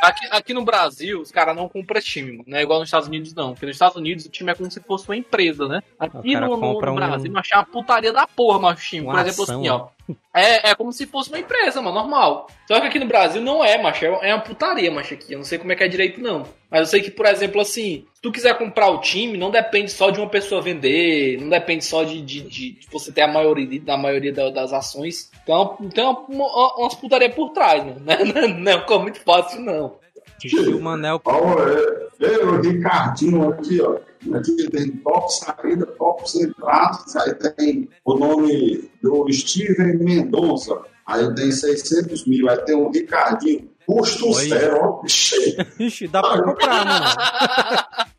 [0.01, 2.43] Aqui, aqui no Brasil, os caras não compram time, mano.
[2.47, 3.53] Não é igual nos Estados Unidos, não.
[3.53, 5.82] Porque nos Estados Unidos o time é como se fosse uma empresa, né?
[5.97, 7.38] Aqui no, no, no, Brasil, um...
[7.38, 9.05] achar uma putaria da porra, mas o time.
[9.05, 9.88] Por exemplo, ação, assim, ó.
[10.33, 12.47] É, é como se fosse uma empresa, mano, normal.
[12.67, 14.05] Só que aqui no Brasil não é, macho.
[14.05, 15.33] É uma putaria, macho, aqui.
[15.33, 16.45] Eu não sei como é que é direito, não.
[16.69, 19.91] Mas eu sei que, por exemplo, assim, se tu quiser comprar o time, não depende
[19.91, 23.79] só de uma pessoa vender, não depende só de, de, de você ter a maioria,
[23.79, 25.31] da maioria das ações.
[25.43, 28.01] Então, tem uma, uma, umas putaria por trás, mano.
[28.01, 30.04] Não, não, não é muito fácil, não.
[30.53, 31.21] E o Manel.
[31.25, 33.97] Olha, é, o Ricardinho aqui, ó.
[34.33, 41.51] Aqui tem top saída, top entradas, aí tem o nome do Steven Mendonça, aí tem
[41.51, 44.49] 600 mil, aí tem o Ricardinho, custo Oi.
[44.49, 47.05] zero, ó, Ixi, dá pra comprar, mano.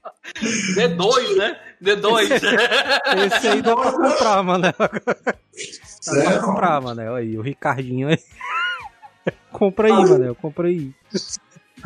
[0.77, 1.57] D2, né?
[1.83, 2.31] D2.
[3.27, 4.63] Esse aí dá pra comprar, mano.
[4.63, 7.15] Dá pra comprar, mano.
[7.15, 8.19] Aí, o Ricardinho aí.
[9.53, 10.35] compra aí, mano.
[10.35, 10.93] Compra aí.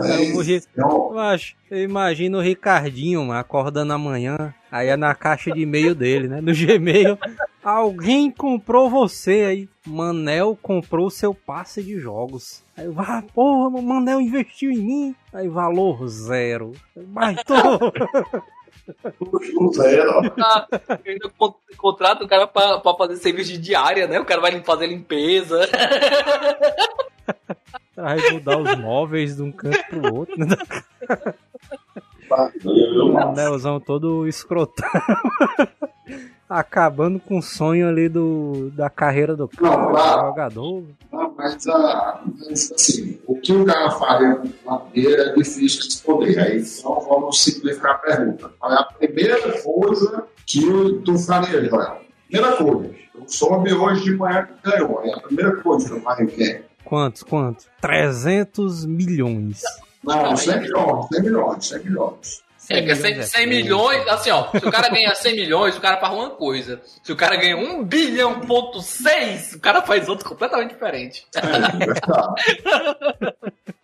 [0.04, 0.32] É,
[0.76, 5.94] eu, acho, eu imagino o Ricardinho mano, acordando amanhã, aí é na caixa de e-mail
[5.94, 6.40] dele, né?
[6.40, 7.18] No Gmail.
[7.62, 9.68] Alguém comprou você aí.
[9.86, 12.62] Manel comprou seu passe de jogos.
[12.76, 15.16] Aí eu, ah, porra, Manel investiu em mim.
[15.32, 16.72] Aí valor zero.
[17.08, 17.36] Mas
[19.74, 20.32] Zero.
[20.40, 20.66] Ah,
[21.06, 21.30] ainda
[21.76, 24.18] contrata o cara pra, pra fazer serviço de diária, né?
[24.20, 25.68] O cara vai fazer limpeza.
[27.94, 30.34] Vai mudar os móveis de um canto pro outro.
[30.38, 30.56] Né?
[32.30, 34.88] o anelzão todo escrotão.
[36.50, 40.84] Acabando com o sonho ali do, da carreira do cara, não, lá, jogador.
[41.12, 45.86] Não, mas, ah, mas, assim, o que o cara faria na dele é difícil de
[45.86, 46.38] responder.
[46.40, 48.50] Aí, então vamos simplificar a pergunta.
[48.58, 50.60] Qual é a primeira coisa que
[51.04, 52.00] tu faria, Joel?
[52.28, 52.94] Primeira coisa.
[53.14, 55.02] Eu soube hoje de manhã que ganhou.
[55.04, 56.62] É a primeira coisa que eu faria o quê?
[56.84, 57.22] Quantos?
[57.22, 57.68] Quantos?
[57.80, 59.62] 300 milhões.
[60.02, 62.42] Não, 100 milhões, 100 milhões, 100 milhões.
[62.70, 65.96] É, que 100, 100 milhões, assim, ó, se o cara ganhar 100 milhões, o cara
[65.96, 66.80] faz uma coisa.
[67.02, 71.26] Se o cara ganha 1 bilhão ponto 6, o cara faz outro completamente diferente.
[71.34, 71.40] É,
[71.84, 73.34] verdade.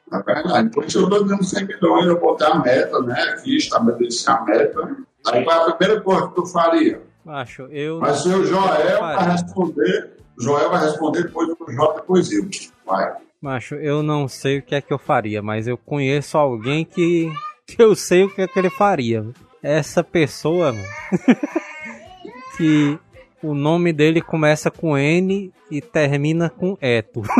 [0.09, 3.57] Na verdade, por isso eu tô dando 100 milhões, eu botar a meta, né, aqui,
[3.57, 4.97] estabelecer a meta.
[5.27, 7.03] Aí qual é a primeira coisa que tu faria?
[7.25, 7.99] Macho, eu.
[7.99, 10.11] Mas não o Joel vai responder.
[10.39, 12.49] O Joel vai responder depois do Jota, depois eu.
[12.87, 13.17] Vai.
[13.43, 17.29] Macho, eu não sei o que é que eu faria, mas eu conheço alguém que
[17.79, 19.27] eu sei o que é que ele faria.
[19.63, 20.89] Essa pessoa, mano,
[22.57, 22.99] que
[23.43, 27.23] o nome dele começa com N e termina com Eto.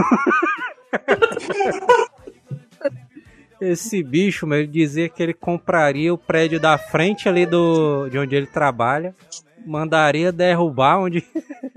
[3.61, 8.19] Esse bicho, mano, ele dizia que ele compraria o prédio da frente ali do de
[8.19, 9.15] onde ele trabalha,
[9.65, 11.25] mandaria derrubar onde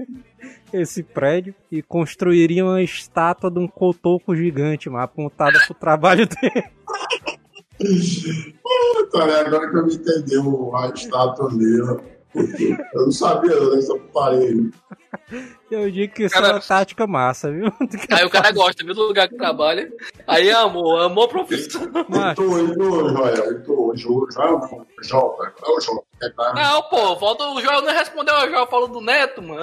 [0.73, 6.65] esse prédio e construiria uma estátua de um cotoco gigante, mas apontada pro trabalho dele.
[7.79, 9.39] Né?
[9.45, 11.99] Agora que eu me entendeu a estátua dele.
[12.93, 14.71] Eu não sabia dessa parede.
[15.71, 17.65] Eu digo que isso é Cara- uma tática massa, viu?
[18.11, 19.91] Aí o cara gosta, viu, do lugar que trabalha.
[20.27, 22.05] Aí amor, amor profissional.
[22.07, 23.51] Macho, Entrou, entrou, Joel.
[23.51, 23.95] Entrou.
[23.97, 24.85] Joel, Joel não.
[25.01, 25.53] Jota.
[25.65, 26.03] É o Jota.
[26.21, 26.55] É claro.
[26.55, 29.61] Não, pô, falta o Joel não respondeu, o Joel falou do Neto, mano.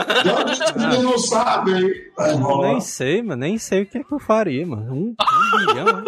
[0.93, 1.93] Ele não sabe, hein?
[2.19, 4.93] Eu nem sei, mano, nem sei o que é que eu faria, mano.
[4.93, 6.05] Um, um bilhão,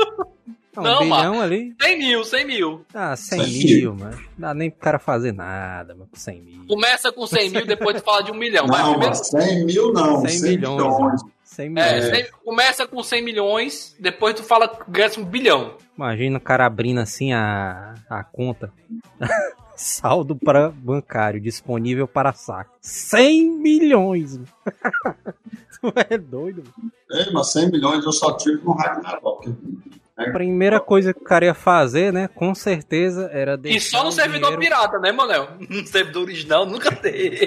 [0.83, 0.89] né?
[0.91, 1.75] Não, um Não, bilhão ali.
[1.81, 2.87] 100 mil, 100 mil.
[2.95, 4.17] Ah, 100 100 mil, mano.
[4.37, 6.67] Não dá nem pro cara fazer nada, mano, com 100 mil.
[6.67, 8.67] Começa com 100 mil, depois tu fala de um milhão.
[8.67, 9.15] Mas Não, primeiro.
[9.17, 10.21] mas 100 mil não.
[10.21, 10.99] 100 100 milhões, milhões.
[11.23, 11.33] mano.
[11.45, 12.05] 100 É, milhões.
[12.05, 12.15] É.
[12.15, 15.77] 100 começa com 100 milhões, depois tu fala que ganha um bilhão.
[15.97, 18.73] Imagina o cara abrindo assim a, a conta.
[19.81, 22.71] Saldo para bancário disponível para saque.
[22.81, 24.37] 100 milhões!
[24.37, 24.49] mano.
[25.81, 26.93] tu é doido, mano.
[27.13, 29.55] Ei, mas 100 milhões eu só tiro no Ragnarok.
[30.19, 32.29] A primeira coisa que o cara ia fazer, né?
[32.35, 33.79] Com certeza era deixar.
[33.79, 35.49] E só no servidor dinheiro- pirata, né, Manel?
[35.71, 37.39] No servidor original nunca tem.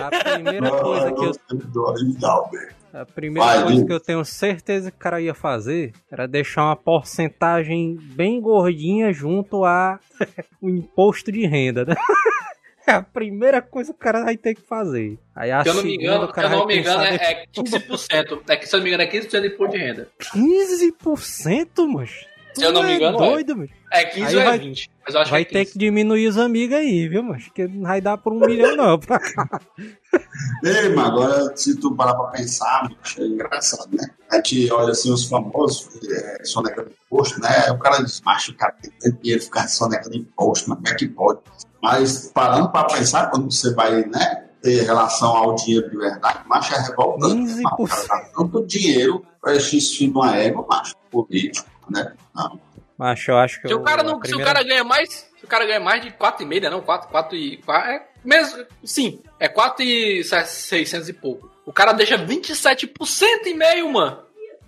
[0.00, 1.32] A primeira coisa que eu
[1.74, 1.82] eu...
[1.82, 2.78] Original, velho.
[2.92, 6.64] A primeira Vai, coisa que eu tenho certeza que o cara ia fazer era deixar
[6.64, 10.00] uma porcentagem bem gordinha junto a
[10.62, 11.94] o imposto de renda, né?
[12.88, 15.18] É a primeira coisa que o cara vai ter que fazer.
[15.36, 17.14] Aí a Se eu não me engano, o se cara eu não me engano, é,
[17.16, 18.40] é 15%.
[18.48, 20.08] É que, se eu não me engano, é 15% de imposto de renda.
[20.22, 22.10] 15%, mas.
[22.54, 23.30] Se eu não me engano, é.
[23.30, 23.70] doido, mas.
[23.92, 24.90] É 15 Aí ou é vai- 20.
[25.04, 25.72] Mas eu acho Vai que é ter 15.
[25.72, 27.48] que diminuir os amigos aí, viu, mas?
[27.54, 28.98] Que não vai dar por um milhão, não.
[28.98, 29.60] pra cá.
[30.64, 34.06] Ei, mas agora, se tu parar pra pensar, é engraçado, né?
[34.30, 37.48] A gente olha assim, os famosos, é, sonegando imposto, né?
[37.66, 40.88] Aí O cara diz, macho, o cara tem ter dinheiro ficar sonegando imposto, mas como
[40.88, 41.40] é que pode?
[41.82, 46.74] Mas parando pra pensar, quando você vai, né, ter relação ao dinheiro de verdade, macho,
[46.74, 47.34] é revoltante.
[47.36, 47.76] né, macho?
[47.82, 49.24] O cara dá tanto dinheiro
[49.60, 52.12] filho de uma égua, macho, político, né?
[52.34, 52.60] Não.
[52.98, 53.68] Mas eu acho que.
[53.68, 55.08] Se o cara, não, se o primeira- cara ganha mais,
[55.38, 56.68] se o cara ganha mais de 4,5, né?
[56.70, 57.56] Não, 4, 4 e.
[57.58, 61.48] 4, é, mesmo, sim, é 4 e 600 e pouco.
[61.64, 64.18] O cara deixa 27% e meio, mano.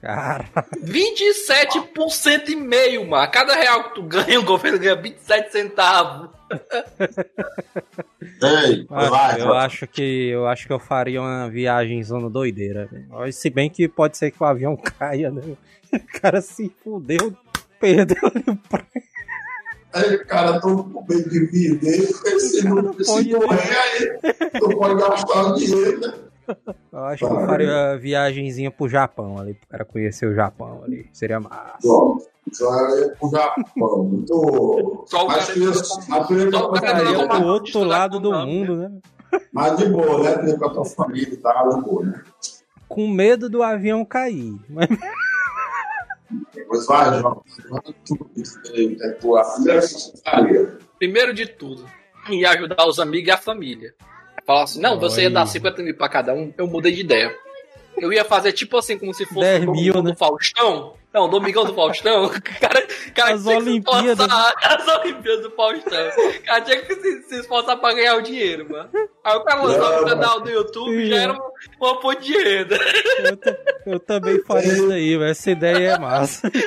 [0.01, 0.45] Cara,
[0.83, 3.23] 27% e meio, mano.
[3.23, 6.31] A cada real que tu ganha, o governo ganha 27 centavos.
[8.43, 9.65] Ei, Macho, vai, eu vai.
[9.67, 12.87] acho que eu acho que eu faria uma viagem zona doideira.
[12.91, 13.33] velho.
[13.33, 15.43] Se bem que pode ser que o avião caia, né?
[15.93, 17.37] O cara se fudeu,
[17.81, 18.31] perdeu o
[18.69, 19.11] prêmio.
[19.93, 22.07] Aí o cara todo com medo de viver,
[22.39, 24.19] se não pode se morrer, aí
[24.61, 26.15] não pode gastar o dinheiro, né?
[26.93, 30.83] Eu acho que eu faria uma viagenzinha pro Japão ali, pro cara conhecer o Japão
[30.85, 31.09] ali.
[31.13, 31.79] Seria massa.
[31.83, 32.19] Bom,
[33.31, 34.05] Japão.
[34.05, 35.05] Muito.
[35.07, 35.73] Só o queria,
[36.09, 38.91] mas queria só o vai- outro lado do mundo, né?
[39.53, 40.37] Mas de boa, né?
[40.39, 42.23] Queria com a tua família e tal, de boa, né?
[42.89, 44.55] Com medo do avião cair.
[44.69, 44.89] Mas
[46.55, 47.43] Depois vai, João.
[49.69, 50.67] É.
[50.99, 51.85] Primeiro de tudo,
[52.29, 53.95] ia ajudar os amigos e a família.
[54.47, 57.35] Falar assim, não, você ia dar 50 mil pra cada um, eu mudei de ideia.
[57.99, 60.11] Eu ia fazer tipo assim, como se fosse 10 o mil, Domingão né?
[60.13, 60.95] do Faustão.
[61.13, 62.27] Não, o Domingão do Faustão.
[62.27, 62.31] O
[62.61, 64.27] cara, cara As tinha que se Olimpíadas.
[64.27, 66.09] esforçar, As Olimpíadas do Faustão.
[66.09, 68.89] O cara tinha que se, se esforçar pra ganhar o dinheiro, mano.
[69.25, 71.51] Aí o cara lançava Não, o canal do YouTube já era uma,
[71.81, 72.79] uma fonte de renda.
[73.87, 76.51] eu, eu também faria isso aí, mas essa ideia é massa.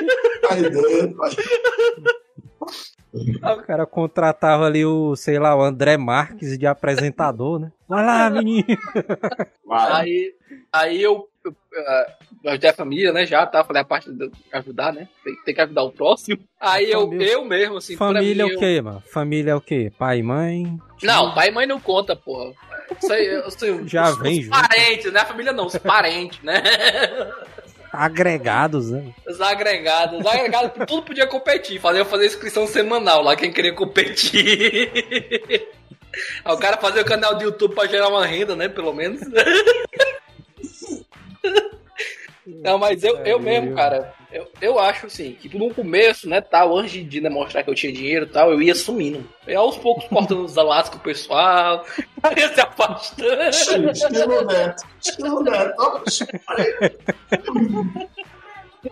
[3.14, 7.70] O cara contratava ali o, sei lá, o André Marques de apresentador, né?
[7.88, 8.64] Vai lá, menino.
[9.64, 9.92] vai.
[9.92, 10.34] Aí,
[10.72, 12.06] aí eu, eu, ah,
[12.44, 13.26] eu ajudei a família, né?
[13.26, 13.62] Já, tá?
[13.64, 15.08] Falei a parte de ajudar, né?
[15.22, 16.38] Tem, tem que ajudar o próximo.
[16.60, 19.02] Aí eu, Família- eu mesmo, assim, Família mim, é o eu- quê, mano?
[19.12, 19.92] Família é o quê?
[19.98, 20.78] Pai e mãe?
[21.02, 22.52] Não, pai e mãe não conta, porra.
[23.02, 25.76] Isso aí, eu sei, Já os, vem os parentes, não é a família não, os
[25.76, 26.62] parentes, né?
[27.92, 29.12] Agregados, né?
[29.28, 34.90] Os agregados, os agregados, tudo podia competir, fazer, fazer inscrição semanal lá, quem queria competir.
[36.46, 39.20] O cara fazer o canal do YouTube pra gerar uma renda, né, pelo menos.
[42.64, 46.78] Não, mas eu, eu mesmo, cara, eu, eu acho assim, que no começo, né, tal,
[46.78, 49.28] antes de demonstrar que eu tinha dinheiro e tal, eu ia sumindo.
[49.46, 51.84] Eu aos poucos cortando os laços com o pessoal,
[52.34, 53.42] ia se afastando.
[53.90, 54.82] Estilo Neto.
[54.98, 55.74] Estilo Neto.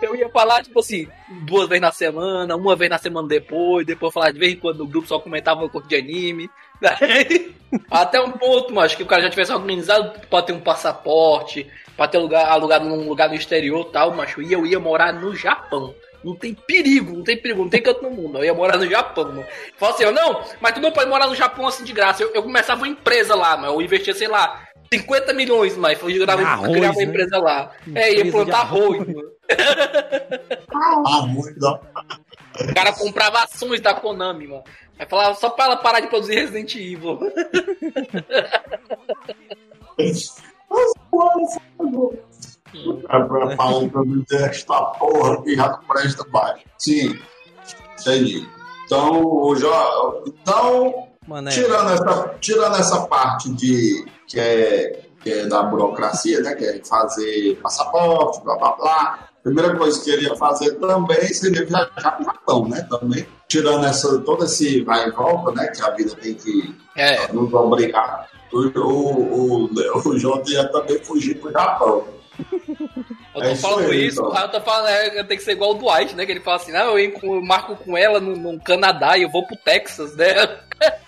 [0.00, 1.08] Eu ia falar, tipo assim,
[1.46, 4.78] duas vezes na semana, uma vez na semana depois, depois falar de vez em quando
[4.78, 6.50] no grupo só comentava o corpo de anime.
[7.90, 11.66] Até um ponto, mas que o cara já tivesse organizado pra ter um passaporte,
[12.02, 14.42] pra ter lugar, alugado num lugar no exterior e tal, macho.
[14.42, 15.94] E eu ia morar no Japão.
[16.24, 18.38] Não tem perigo, não tem perigo, não tem canto no mundo.
[18.38, 19.46] Eu ia morar no Japão, mano.
[19.76, 22.20] Fala assim, eu, não, mas tu não pode morar no Japão assim de graça.
[22.24, 26.10] Eu, eu começava uma empresa lá, mas eu investia, sei lá, 50 milhões, mas eu
[26.10, 27.04] jurava Arroz, criar uma né?
[27.04, 27.70] empresa lá.
[27.94, 29.00] É, ia Empresa plantar arroz.
[29.00, 29.32] arroz, mano.
[31.06, 31.64] Ah, muito.
[31.64, 31.78] ó.
[32.68, 34.64] O cara comprava ações da Konami, mano.
[34.98, 37.20] Aí falava só pra ela parar de produzir Resident Evil.
[43.08, 46.60] É pra falar pra mim desta porra que já presta mais.
[46.78, 47.18] Sim,
[48.00, 48.48] entendi.
[48.86, 49.68] Então, o jo...
[50.26, 51.08] então
[51.46, 56.54] é, tirando, essa, tirando essa parte de que é, que é da burocracia, né?
[56.54, 59.28] Que é fazer passaporte, blá blá blá.
[59.42, 62.86] Primeira coisa que ele ia fazer também seria viajar para o Japão, né?
[62.88, 63.26] Também.
[63.48, 65.68] Tirando essa, todo esse vai e volta, né?
[65.68, 68.28] Que a vida tem que É, nos obrigar.
[68.52, 72.04] O, o, o, o João ia também fugir pro Japão.
[73.34, 74.40] eu tô É isso falando aí, isso, então.
[74.42, 76.26] eu tô falando, é, tem que ser igual o Dwight, né?
[76.26, 79.46] Que ele fala assim, não, eu, marco com ela no, no Canadá e eu vou
[79.46, 80.34] pro Texas, né?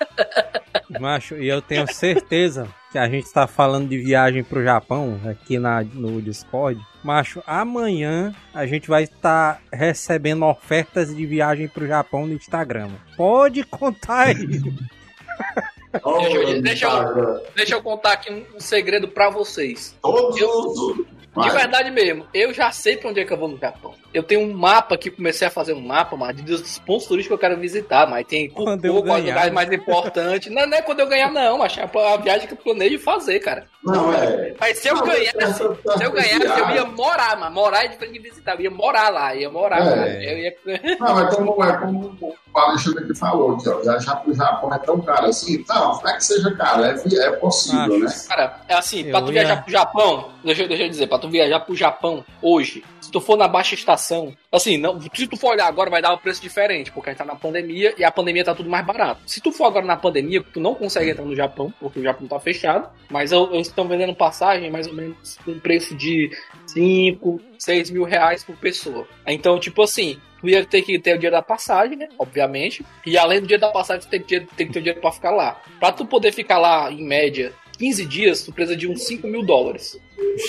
[1.01, 5.59] macho, e eu tenho certeza que a gente está falando de viagem pro Japão aqui
[5.59, 6.81] na, no Discord.
[7.03, 12.91] Macho, amanhã a gente vai estar recebendo ofertas de viagem pro Japão no Instagram.
[13.17, 14.37] Pode contar aí.
[16.03, 19.97] Deixa eu- deixa eu- Deixa eu contar aqui um, um segredo pra vocês.
[20.03, 21.05] Todos Eu-.
[21.37, 23.93] De verdade mesmo, eu já sei pra onde é que eu vou no Japão.
[24.13, 27.45] Eu tenho um mapa que comecei a fazer um mapa, mas dos pontos turísticos que
[27.45, 29.35] eu quero visitar, mas tem Quando eu pouco os ganhar.
[29.35, 30.53] lugares mais importantes.
[30.55, 33.41] Não, não é quando eu ganhar, não, mas é a viagem que eu planejo fazer,
[33.41, 33.67] cara.
[33.83, 34.55] Não, é.
[34.61, 38.13] Mas se eu Não, ganhasse, se eu ganhasse, eu ia morar, mas morar é diferente
[38.13, 40.41] de visitar, eu ia morar lá, ia morar É.
[40.41, 40.55] ia...
[41.01, 44.79] Não, é como, é como o Alexandre aqui falou, que ó, viajar pro Japão é
[44.79, 45.65] tão caro assim.
[45.69, 48.07] Não, não é que seja caro, é, é possível, né?
[48.29, 51.07] Cara, é assim, pra Eu tu ia- viajar pro Japão, deixa, eu- deixa eu dizer,
[51.09, 55.27] pra tu viajar pro Japão hoje, se tu for na baixa estação, assim, não, se
[55.27, 57.95] tu for olhar agora vai dar um preço diferente, porque a gente tá na pandemia
[57.99, 59.21] e a pandemia tá tudo mais barato.
[59.27, 62.27] Se tu for agora na pandemia, tu não consegue entrar no Japão, porque o Japão
[62.27, 66.31] tá fechado, mas eu- eles estão vendendo passagem mais ou menos com um preço de
[66.67, 69.07] 5, 6 mil reais por pessoa.
[69.27, 72.09] Então, tipo assim, tu ia ter que ter o dinheiro da passagem, né?
[72.19, 72.85] Obviamente.
[73.07, 75.01] E além do dinheiro da passagem, tu tem que, ter, tem que ter o dinheiro
[75.01, 75.61] pra ficar lá.
[75.81, 79.43] Pra tu poder ficar lá, em média, 15 dias, tu precisa de uns 5 mil
[79.43, 79.99] dólares.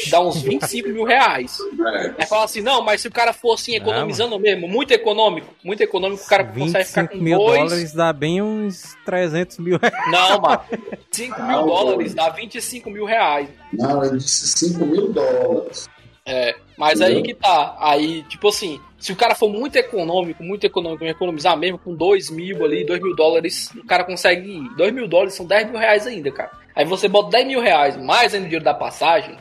[0.09, 1.57] Dá uns 25 mil reais.
[1.93, 2.15] É.
[2.19, 5.81] Aí fala assim, não, mas se o cara for assim, economizando mesmo, muito econômico, muito
[5.81, 7.59] econômico, o cara consegue ficar 25 com mil dois.
[7.61, 10.11] dólares dá bem uns 300 mil reais.
[10.11, 10.61] Não, mano.
[11.09, 13.47] 5 mil Não, dólares dá 25 mil reais.
[13.71, 15.87] Não, ele disse 5 mil dólares.
[16.27, 17.75] É, mas aí que tá.
[17.79, 22.31] Aí, tipo assim, se o cara for muito econômico, muito econômico, economizar mesmo com 2
[22.31, 24.75] mil ali, 2 mil dólares, o cara consegue ir.
[24.75, 26.49] 2 mil dólares são 10 mil reais ainda, cara.
[26.75, 29.37] Aí você bota 10 mil reais mais ainda o dinheiro da passagem,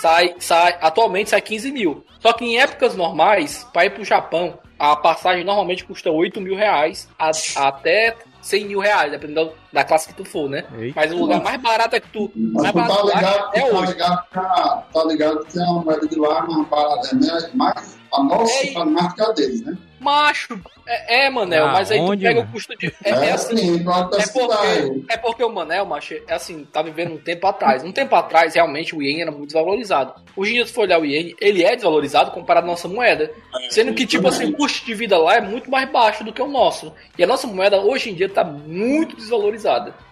[0.00, 2.04] sai, sai, atualmente sai 15 mil.
[2.20, 6.54] Só que em épocas normais, para ir pro Japão, a passagem normalmente custa 8 mil
[6.54, 10.64] reais a- até 100 mil reais, dependendo da classe que tu for, né?
[10.78, 10.92] Eita.
[11.00, 12.30] Mas o lugar mais barato é que tu.
[12.34, 13.92] Mas Mais tu tá barato lá ligado, é tu tá hoje.
[13.92, 17.54] ligado, que a, tá ligado que a moeda de lá é mais barata, é mais,
[17.54, 19.76] mais a nossa É, tá mais que a deles, né?
[20.00, 22.48] Macho, é, é Manel, Ah, mas aí tu onde, pega mano?
[22.48, 22.86] o custo de.
[23.04, 26.80] É, é assim, assim, pode é porque, é porque o Manel, macho, é assim, tá
[26.82, 27.82] vivendo um tempo atrás.
[27.82, 30.14] Um tempo atrás, realmente, o Ien era muito desvalorizado.
[30.36, 33.28] Hoje em dia, se for olhar o Ien, ele é desvalorizado comparado à nossa moeda.
[33.70, 36.40] Sendo que, tipo assim, o custo de vida lá é muito mais baixo do que
[36.40, 36.92] o nosso.
[37.18, 39.57] E a nossa moeda, hoje em dia, tá muito desvalorizada.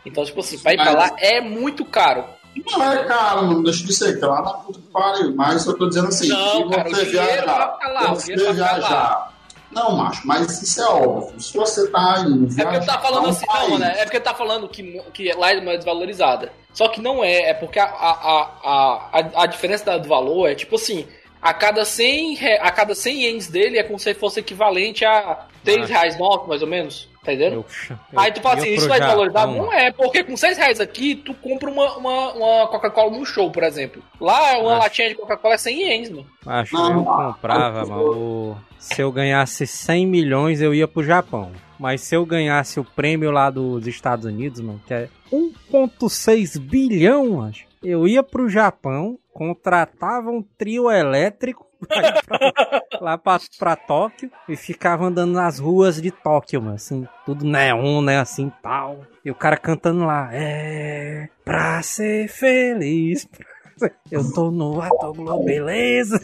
[0.04, 2.24] Então, tipo assim, pra ir pra lá é muito caro.
[2.72, 5.34] Não é caro, não deixa de ser, que lá na puta que pariu.
[5.34, 9.32] Mas eu tô dizendo assim, Não, cara, você viajar, lá, você viajar.
[9.70, 11.38] Não, macho, mas isso é óbvio.
[11.40, 14.20] Se você tá indo É porque tá falando um assim, não, país, mano, é porque
[14.20, 14.82] tá falando que,
[15.12, 16.50] que lá é mais desvalorizada.
[16.72, 20.54] Só que não é, é porque a, a, a, a, a diferença do valor é
[20.54, 21.06] tipo assim,
[21.42, 25.46] a cada 100, re- a cada 100 ienes dele é como se fosse equivalente a
[25.64, 25.86] 3 Ah.
[25.86, 27.64] reais novos, mais ou menos, tá entendendo?
[27.90, 29.42] Eu- Aí tu fala eu assim, isso vai desvalorizar?
[29.48, 33.24] Japão, Não é, porque com 6 reais aqui, tu compra uma, uma, uma Coca-Cola num
[33.24, 34.02] show, por exemplo.
[34.20, 34.78] Lá, uma Ah.
[34.78, 36.26] latinha de Coca-Cola é 100 ienes, mano.
[36.46, 37.04] Acho Não, eu não.
[37.04, 38.58] comprava, Eu- mano.
[38.78, 41.50] Se eu ganhasse 100 milhões, eu ia pro Japão.
[41.78, 47.42] Mas se eu ganhasse o prêmio lá dos Estados Unidos, mano, que é 1,6 bilhão,
[47.42, 54.56] acho, eu ia pro Japão, contratava um trio elétrico pra, lá pra, pra Tóquio e
[54.56, 59.00] ficava andando nas ruas de Tóquio, mano, assim, tudo neon, né, assim, tal.
[59.24, 63.28] E o cara cantando lá, é, pra ser feliz,
[64.10, 66.20] eu tô no ato Globo, beleza?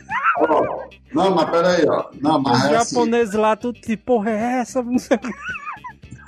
[1.12, 2.10] Não, mas peraí, ó.
[2.20, 4.82] Não, mas Os é assim, japoneses lá, tudo que porra é essa?
[4.82, 5.28] Não sei o que.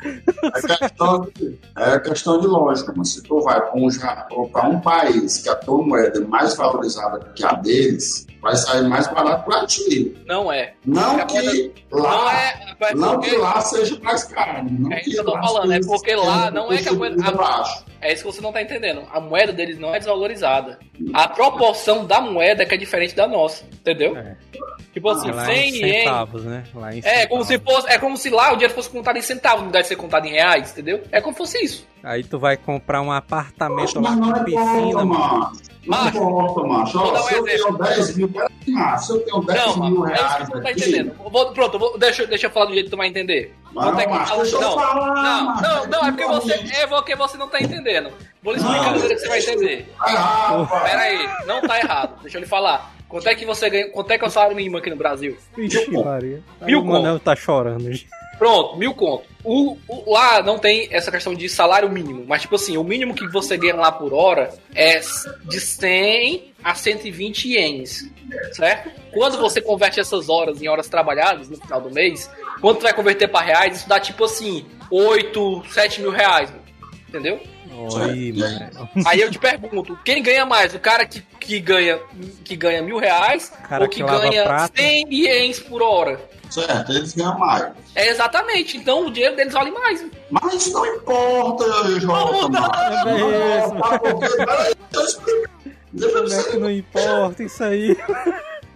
[0.04, 3.88] É, questão de, é questão de lógica, mas se tu vai para um,
[4.48, 8.86] pra um país que a tua moeda é mais valorizada que a deles, vai sair
[8.88, 10.14] mais barato pra ti.
[10.26, 10.74] Não é.
[10.84, 12.76] Não que Não lá, é.
[12.80, 14.66] é não porque- que lá seja mais caro.
[14.70, 17.14] Não É isso que eu tô falando, é porque lá não é que a moeda-
[17.16, 17.84] custo de vida baixo.
[18.04, 19.02] É isso que você não tá entendendo.
[19.10, 20.78] A moeda deles não é desvalorizada.
[21.14, 24.14] A proporção da moeda é que é diferente da nossa, entendeu?
[24.16, 24.36] É.
[24.92, 25.98] Tipo assim, em 100 ienes.
[26.04, 26.64] centavos, né?
[26.74, 27.74] Lá em É como se centavos.
[27.74, 29.96] fosse, é como se lá o dinheiro fosse contado em centavos, no lugar de ser
[29.96, 31.02] contado em reais, entendeu?
[31.10, 31.86] É como se fosse isso.
[32.04, 35.52] Aí tu vai comprar um apartamento lá Mas não com é piscina, mano.
[35.86, 36.98] Não Macho, importa, macho.
[36.98, 37.78] Ó, vou dar um se eu exemplo.
[37.78, 38.30] tenho 10 mil,
[38.68, 39.06] macho.
[39.06, 41.14] Se eu tenho 10 Não, mil é isso que reais não tá aqui, entendendo.
[41.30, 43.54] Vou- pronto, vou- deixa, deixa eu falar do jeito que tu vai entender.
[43.72, 45.62] Não, é que- macho, deixa eu não, falar, não, macho.
[45.62, 48.10] não, não, é porque você, é porque você não tá entendendo.
[48.42, 48.84] Vou lhe explicar Não.
[48.84, 49.94] da maneira que você vai entender.
[49.98, 50.68] Tá errado.
[50.84, 52.22] Pera aí, não tá errado.
[52.22, 52.94] Deixa eu lhe falar.
[53.08, 53.90] Quanto é que você ganha?
[53.90, 55.36] Quanto é que é o salário mínimo aqui no Brasil?
[55.56, 56.42] Vixe, Maria.
[56.62, 57.90] Mil o Manel tá chorando.
[58.38, 59.24] Pronto, mil conto.
[59.44, 63.14] O, o- lá não tem essa questão de salário mínimo, mas tipo assim, o mínimo
[63.14, 65.00] que você ganha lá por hora é
[65.44, 68.10] de 100 a 120 ienes,
[68.52, 68.90] certo?
[69.12, 72.30] Quando você converte essas horas em horas trabalhadas no final do mês,
[72.60, 76.50] quando tu vai converter para reais, isso dá tipo assim, 8, 7 mil reais,
[77.08, 77.38] entendeu?
[77.76, 78.32] Oi, aí?
[78.32, 78.88] mano.
[79.04, 80.74] Aí eu te pergunto, quem ganha mais?
[80.74, 81.98] O cara que, que, ganha,
[82.44, 84.76] que ganha mil reais Cara ou que, que ganha prato.
[84.76, 86.20] 100 ienes por hora?
[86.50, 87.72] Certo, eles ganham mais.
[87.96, 90.04] É exatamente, então o dinheiro deles vale mais.
[90.30, 91.64] Mas isso não importa,
[91.98, 92.48] Jota, Não,
[95.92, 97.96] não, não importa isso aí?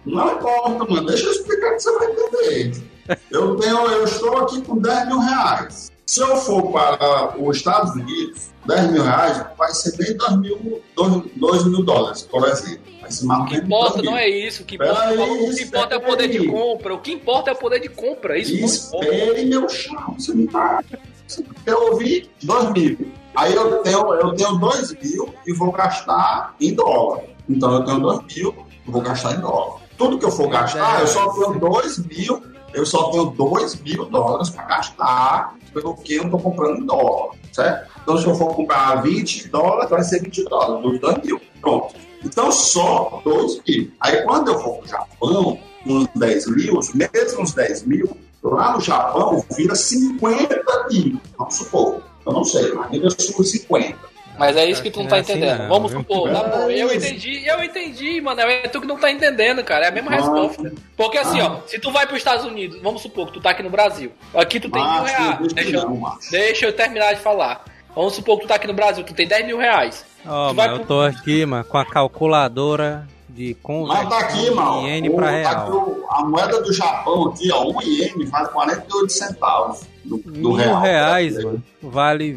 [0.05, 1.07] Não importa, mano.
[1.07, 2.83] Deixa eu explicar que você vai entender.
[3.31, 5.91] Eu, tenho, eu estou aqui com 10 mil reais.
[6.09, 10.81] Se eu for para os Estados Unidos, 10 mil reais vai ser nem 2 mil,
[10.95, 12.81] 2, mil dólares, por exemplo.
[12.99, 14.63] Vai ser mais O que menos importa 2 não é isso.
[14.63, 16.47] O que importa, Peraí, o que importa é o poder de aí.
[16.47, 16.95] compra.
[16.95, 18.39] O que importa é o poder de compra.
[18.39, 19.15] Isso não importa.
[19.15, 20.15] Espere meu chão.
[20.17, 20.83] Você não tá.
[21.27, 22.31] Você quer ouvir?
[22.41, 23.11] 2 mil.
[23.35, 27.21] Aí eu tenho, eu tenho 2 mil e vou gastar em dólar.
[27.47, 29.79] Então eu tenho 2 mil e vou gastar em dólar.
[29.95, 32.41] Tudo que eu for gastar, eu só tenho 2 mil,
[32.73, 37.35] eu só tenho 2 mil dólares para gastar pelo que eu estou comprando em dólar,
[37.51, 37.89] certo?
[38.01, 41.41] Então se eu for comprar 20 dólares, vai ser 20 dólares, dos 2 mil.
[41.61, 41.95] Pronto.
[42.23, 43.91] Então só 2 mil.
[43.99, 48.73] Aí quando eu for para o Japão, uns 10 mil, os mesmos 10 mil, lá
[48.73, 51.19] no Japão vira 50 mil.
[51.37, 52.01] Vamos supor.
[52.25, 54.08] Eu não sei, mas vira 50.
[54.39, 55.59] Mas é isso que tu não tá É assim entendendo.
[55.59, 58.39] não, Vamos supor, tá bom, É eu entendi, eu entendi, mano.
[58.41, 59.85] É tu que não tá entendendo, cara.
[59.85, 60.71] É a mesma resposta.
[60.97, 63.61] Porque assim, ó, se tu vai pros Estados Unidos, vamos supor que tu tá aqui
[63.61, 64.11] no Brasil.
[64.33, 65.53] Aqui tu tem mil reais.
[65.53, 67.63] deixa eu- deixa eu terminar de falar.
[67.93, 70.05] Vamos supor que tu tá aqui no Brasil, tu tem 10 mil reais.
[70.25, 73.55] Ó, Tu vai mano, eu pro- tô aqui, mano, com a calculadora de
[73.87, 74.81] Mas tá aqui, conversão mano.
[74.81, 75.61] de iene pra tá real.
[75.61, 80.31] aqui o- a moeda do Japão aqui, ó, um iene vale 48 centavos do, do
[80.31, 80.81] Mil real.
[80.81, 82.31] reais, mano, vale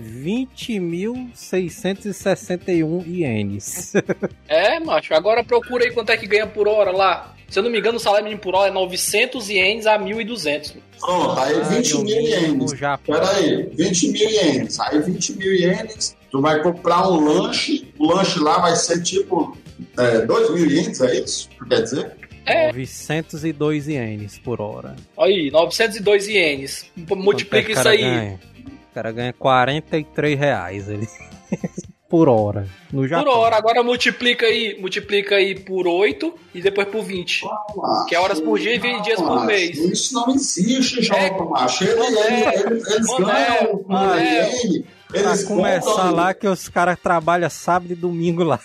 [1.72, 3.93] 20.661 ienes.
[4.49, 5.14] É, macho.
[5.14, 7.34] Agora procura aí quanto é que ganha por hora lá.
[7.49, 10.74] Se eu não me engano, o salário mínimo por hora é 900 ienes a 1.200.
[10.99, 12.72] Pronto, aí 20 mil ienes.
[13.05, 14.80] Pera aí, 20 mil ienes.
[14.80, 19.57] Aí 20 mil ienes, tu vai comprar um lanche, o lanche lá vai ser tipo
[19.98, 21.48] é, 2 mil ienes, é isso?
[21.68, 22.12] Quer dizer?
[22.44, 22.66] É.
[22.72, 24.96] 902 ienes por hora.
[25.18, 26.90] Aí, 902 ienes.
[26.96, 28.00] Multiplica é isso cara aí.
[28.02, 28.40] Ganha?
[28.90, 31.08] O cara ganha 43 reais ali.
[32.08, 32.66] por hora.
[32.92, 33.32] No Japão.
[33.32, 37.44] Por hora, agora multiplica aí, multiplica aí por 8 e depois por 20.
[37.76, 39.78] Macho, Que é horas por dia e 20 dias por mês.
[39.78, 41.84] Isso não existe, Jota, É, macho.
[41.84, 44.84] Ele- não ele- é, eles eles não ganham é, um
[45.14, 45.18] é.
[45.18, 48.60] iene, Pra eles começar lá que os caras trabalham sábado e domingo lá.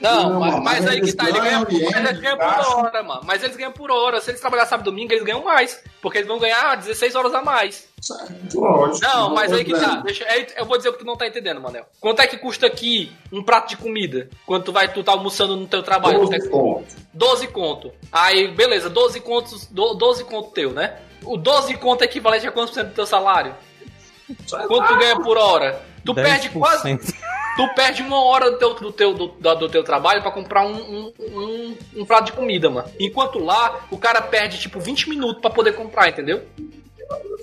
[0.00, 2.76] Não, Não, mas, mano, mas aí eles que tá, ele ganha, por- eles ganham por
[2.78, 3.20] hora, mano.
[3.24, 4.20] Mas eles ganham por hora.
[4.20, 5.82] Se eles trabalhar sábado e domingo, eles ganham mais.
[6.00, 7.86] Porque eles vão ganhar 16 horas a mais.
[8.00, 9.06] Certo, lógico.
[9.06, 9.96] Não, mas aí que tá.
[10.04, 11.84] Deixa, aí eu vou dizer o que tu não tá entendendo, Manel.
[12.00, 14.28] Quanto é que custa aqui um prato de comida?
[14.44, 16.18] Quando tu vai, tu tá almoçando no teu trabalho?
[16.18, 16.96] Quanto é que- 12 pontos.
[17.14, 17.92] 12 conto.
[18.10, 20.96] Aí, beleza, 12 contos, do- 12 conto teu, né?
[21.24, 23.54] O 12 conto é equivalente a quantos por cento do teu salário?
[24.66, 25.80] Quanto tu ganha por hora?
[26.04, 26.52] Tu perde 10%.
[26.52, 26.98] quase.
[27.54, 30.64] Tu perde uma hora do teu, do teu, do, do- do teu trabalho pra comprar
[30.66, 32.88] um, um, um, um prato de comida, mano.
[32.98, 36.42] Enquanto lá, o cara perde tipo 20 minutos pra poder comprar, entendeu?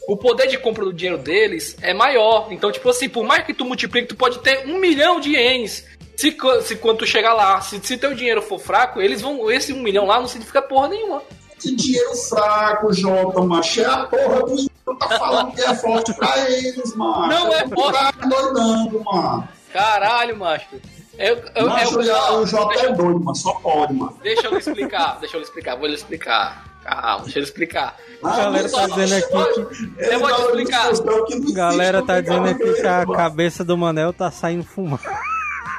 [0.07, 2.47] O poder de compra do dinheiro deles é maior.
[2.49, 5.85] Então, tipo assim, por mais que tu multiplique, tu pode ter um milhão de ienes.
[6.17, 9.49] Se, se quando tu chegar lá, se, se teu dinheiro for fraco, eles vão.
[9.51, 11.21] Esse um milhão lá não significa porra nenhuma.
[11.61, 13.81] Que dinheiro fraco, Jota, macho.
[13.81, 17.27] É a porra do Tá falando que é forte pra eles, mano.
[17.27, 17.99] Não é forte.
[17.99, 19.47] Tá doidando, mano.
[19.73, 20.67] Caralho, macho.
[21.17, 23.35] Eu, eu, eu, Macho, não, o Jota é doido, mano.
[23.35, 24.17] Só pode, mano.
[24.23, 26.63] deixa eu lhe explicar, deixa eu lhe explicar, vou lhe explicar.
[26.81, 27.97] Calma, deixa eu lhe explicar.
[28.23, 30.87] Ah, A galera tá dizendo aqui que Eu vou te explicar.
[30.87, 35.01] A galera tá dizendo aqui que a cabeça do Manel tá saindo fumando.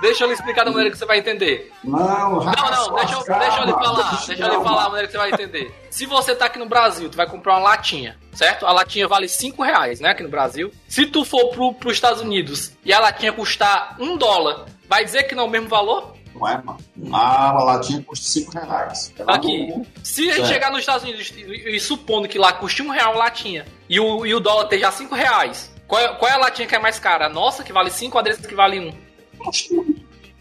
[0.00, 1.70] Deixa eu lhe explicar da maneira que você vai entender.
[1.84, 5.06] Não, Não, não, deixa eu, deixa eu lhe falar, deixa eu lhe falar a maneira
[5.06, 5.74] que você vai entender.
[5.90, 8.66] Se você tá aqui no Brasil, tu vai comprar uma latinha, certo?
[8.66, 10.72] A latinha vale 5 reais, né, aqui no Brasil.
[10.88, 15.24] Se tu for pro, pros Estados Unidos e a latinha custar um dólar, vai dizer
[15.24, 16.14] que não é o mesmo valor?
[16.34, 16.78] Não é, mano.
[17.12, 19.12] Ah, a latinha custa 5 reais.
[19.18, 19.66] É lá Aqui.
[19.66, 22.88] no- Se a gente chegar nos Estados Unidos e, e supondo que lá custe um
[22.90, 26.34] real a latinha e o, e o dólar esteja 5 reais, qual é, qual é
[26.34, 27.26] a latinha que é mais cara?
[27.26, 28.88] A nossa, que vale 5 ou a deles que vale 1?
[28.88, 29.09] Um?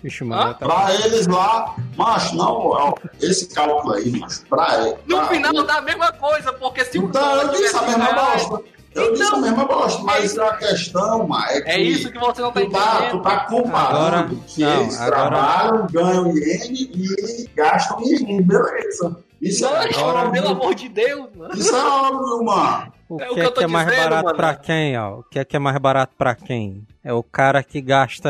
[0.02, 0.66] Vixe, o Manel tá.
[0.66, 4.96] Pra eles lá, macho, não, ó, esse cálculo aí, macho, pra ele.
[5.06, 7.80] No pra final ele- dá a mesma coisa, porque se o Então, eu disse a
[7.80, 8.64] 5 mesma reais, bosta.
[8.96, 10.42] Eu disse a Então, mesma bosta, mas isso.
[10.42, 11.70] a questão, mano, é que.
[11.70, 13.12] é isso que você não tá Tu tá, entendendo.
[13.12, 19.18] tu tá comparando Agora- que não, eles agora- trabalham, ganham iene e gastam iene, beleza.
[19.42, 21.54] Isso é, Agora- pelo amor de Deus, mano.
[21.56, 22.94] isso é óbvio, mano.
[23.10, 25.20] O É que o que é que é mais dizendo, barato pra quem, ó?
[25.20, 26.86] O que é que é mais barato pra quem?
[27.04, 28.30] É o cara que gasta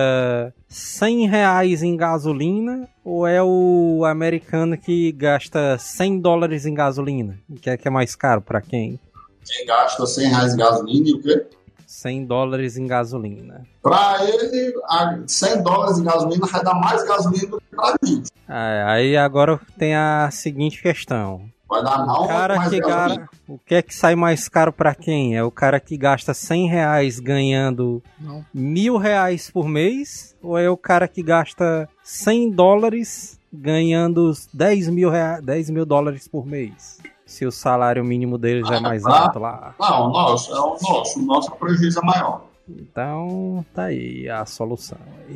[0.70, 7.38] 100 reais em gasolina ou é o americano que gasta 100 dólares em gasolina?
[7.50, 8.98] O que é que é mais caro pra quem?
[9.46, 11.46] Quem gasta 100 reais de gasolina e o quê?
[11.86, 13.64] 100 dólares em gasolina.
[13.84, 18.32] Pra ele, a 100 dólares de gasolina vai dar mais gasolina do que pra gente.
[18.48, 21.50] É, aí agora tem a seguinte questão.
[21.70, 22.88] Vai dar mal O cara que gasolina.
[22.88, 23.30] gara...
[23.48, 25.38] O que é que sai mais caro pra quem?
[25.38, 28.44] É o cara que gasta 100 reais ganhando Não.
[28.54, 30.36] mil reais por mês?
[30.42, 35.40] Ou é o cara que gasta 100 dólares ganhando 10 mil, rea...
[35.42, 37.00] 10 mil dólares por mês?
[37.26, 39.24] Se o salário mínimo deles é mais Ah.
[39.26, 39.76] alto lá.
[39.80, 41.20] Não, o nosso, é o nosso.
[41.20, 42.42] O nosso prejuízo é maior.
[42.78, 44.98] Então, tá aí a solução.
[45.28, 45.36] aí.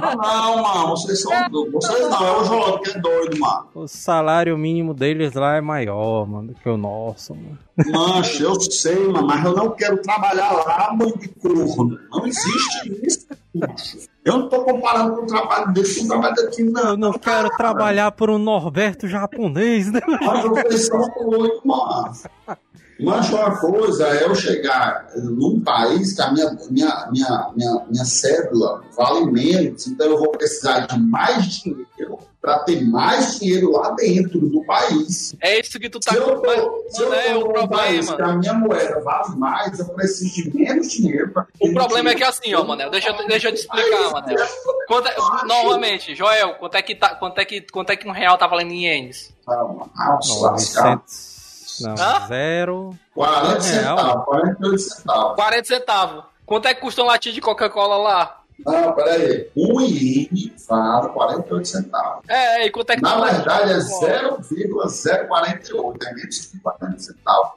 [0.00, 1.30] Não, não, mano, vocês são.
[1.72, 3.68] Vocês não, é o Jota que é doido, mano.
[3.74, 7.58] O salário mínimo deles lá é maior, mano, do que o nosso, mano.
[7.90, 11.98] Mancha, eu sei, mano, mas eu não quero trabalhar lá, mãe de corno.
[12.10, 13.26] Não existe isso.
[13.54, 13.98] macho.
[14.24, 16.90] Eu não tô comparando com o trabalho desse com o trabalho daqui, não.
[16.90, 20.00] Eu não quero trabalhar por um Norberto japonês, né?
[20.06, 22.12] Mas vocês são doidos, mano.
[23.02, 28.04] Mas uma coisa é eu chegar num país que a minha, minha, minha, minha, minha
[28.04, 33.90] cédula vale menos, então eu vou precisar de mais dinheiro para ter mais dinheiro lá
[33.92, 35.32] dentro do país.
[35.40, 38.16] É isso que tu tá Se eu tô, se eu mas é o país problema.
[38.16, 41.30] que a minha moeda vale mais, eu preciso de menos dinheiro.
[41.32, 44.36] pra O problema é que assim, ó, Manel, deixa, eu- deixa eu te explicar, Manel.
[44.88, 45.14] Quanto é,
[45.46, 48.46] novamente, Joel, quanto é, que tá, quanto, é que, quanto é que um real tá
[48.48, 49.32] valendo em ienes?
[49.46, 50.84] Calma, ah, se lascar.
[50.96, 51.31] 900.
[51.80, 52.26] Não, Hã?
[52.26, 52.90] zero.
[53.14, 53.60] 40 Real?
[53.98, 55.34] centavos, 48 centavos.
[55.36, 56.24] 40 centavos.
[56.46, 58.38] Quanto é que custa um latinha de Coca-Cola lá?
[58.64, 59.48] Não, peraí.
[59.56, 62.24] Um iene vale 48 centavos.
[62.28, 64.88] É, e quanto é que Na tá um verdade, é latinha de Coca-Cola?
[64.88, 67.50] 0,048, é menos que 40 centavos.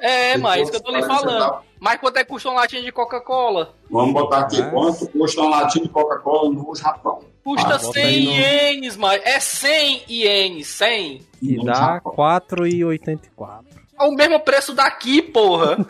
[0.00, 1.42] É, mas isso que eu tô lhe 40 falando.
[1.42, 1.67] centavos.
[1.80, 3.74] Mas quanto é que custa um latinha de Coca-Cola?
[3.90, 7.20] Vamos botar aqui Mas- quanto custa uma latinha de Coca-Cola no Japão.
[7.44, 11.22] Custa Ah, bota 100 aí no- ienes, mas é 100 ienes, 100.
[11.38, 12.12] Que No dá Japão.
[12.14, 13.64] 4,84.
[13.98, 15.76] É o mesmo preço daqui, porra.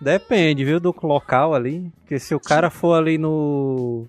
[0.00, 1.90] Depende, viu, do local ali.
[2.00, 4.06] Porque se o cara for ali no.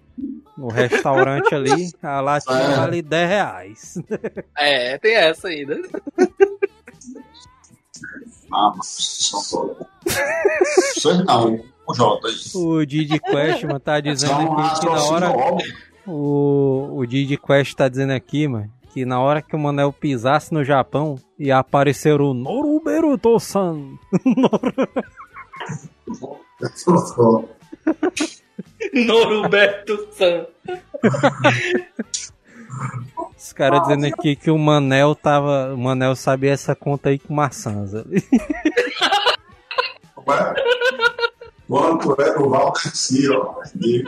[0.57, 2.75] No restaurante ali, a latinha É.
[2.75, 3.95] vale 10 reais.
[4.57, 5.79] É, tem essa ainda.
[8.51, 9.87] Ah, mas são todos.
[10.95, 12.35] Vocês não, o Jota aí.
[12.55, 15.33] O Didi Questman tá dizendo aqui que na hora.
[16.07, 20.51] O, o Didi Quest tá dizendo aqui, mano, que na hora que o Manel pisasse
[20.51, 23.97] no Japão, ia aparecer o Noruberuto-san.
[28.93, 30.47] Norberto San.
[33.39, 35.73] Os caras dizendo aqui que o Manel tava.
[35.73, 38.21] O Manel sabia essa conta aí com maçãs ali.
[40.27, 40.53] Ué?
[41.65, 43.61] Quanto é do Valdeci, ó.
[43.79, 44.03] E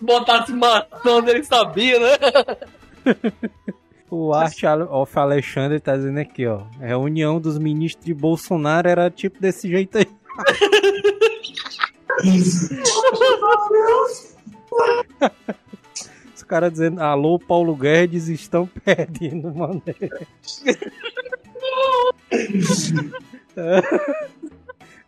[0.00, 2.10] Botasse maçã, ele sabia, né?
[4.08, 6.62] O Art of Alexandre tá dizendo aqui, ó.
[6.80, 10.06] A reunião dos ministros de Bolsonaro era tipo desse jeito aí.
[16.44, 19.82] Os caras dizendo, alô, Paulo Guedes estão perdendo, mano.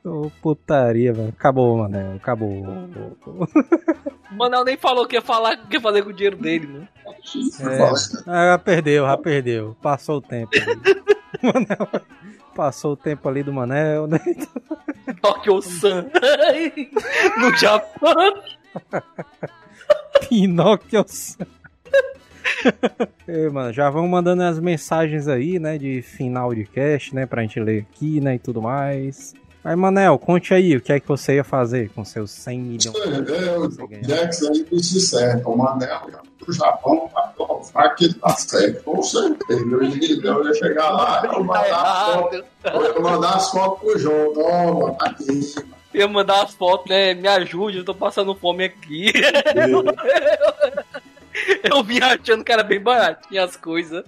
[0.03, 1.29] Ô, putaria, velho.
[1.29, 2.15] Acabou, Manel.
[2.15, 2.65] Acabou.
[3.27, 6.39] O Manel nem falou o que ia falar, o que ia fazer com o dinheiro
[6.39, 6.89] dele, né?
[7.61, 7.83] É,
[8.27, 9.77] ah, já perdeu, já perdeu.
[9.83, 10.53] Passou o tempo.
[10.57, 11.03] ali.
[11.43, 11.87] Manel.
[12.55, 14.21] Passou o tempo ali do Manel, né?
[15.21, 16.07] Tokyo-san.
[17.37, 18.43] no Japão.
[20.29, 21.05] Pinóquio.
[23.27, 27.43] Ei, mano, já vão mandando as mensagens aí, né, de final de cast, né, pra
[27.43, 29.35] gente ler aqui, né, e tudo mais.
[29.67, 32.95] Mas, Manel, conte aí o que é que você ia fazer com seus 100 milhões.
[32.95, 33.69] É, o
[34.07, 35.51] Jax aí disse certo.
[35.51, 36.03] O Manel
[36.47, 39.61] do Japão pra provar que tá certo, com certeza.
[39.61, 43.51] Eu ia, eu ia chegar lá, eu ia mandar as fotos, eu ia mandar as
[43.51, 44.33] fotos pro João.
[44.35, 45.55] Toma, tá aqui.
[45.95, 47.15] Eu ia mandar as fotos, né?
[47.15, 49.13] Me ajude, eu tô passando fome aqui.
[51.63, 54.03] Eu vim achando que era bem baratinho as coisas.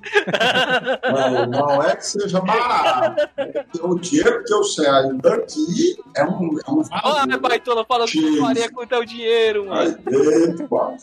[1.12, 3.28] Não, não é que seja barato.
[3.36, 7.40] É que o dinheiro que eu saio daqui é um, é um Olha, valor.
[7.40, 8.38] baitola, fala o que X.
[8.38, 9.98] faria com o teu dinheiro, mano.
[10.06, 10.96] dentro, mano.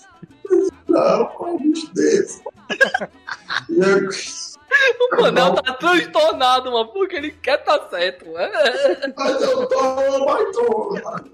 [0.88, 2.42] Não, com um bicho desse.
[5.12, 8.52] O Manel tá transtornado, mano, porque ele quer tá certo, mano.
[9.18, 11.00] Mas eu tô, mas tô.
[11.04, 11.32] mano.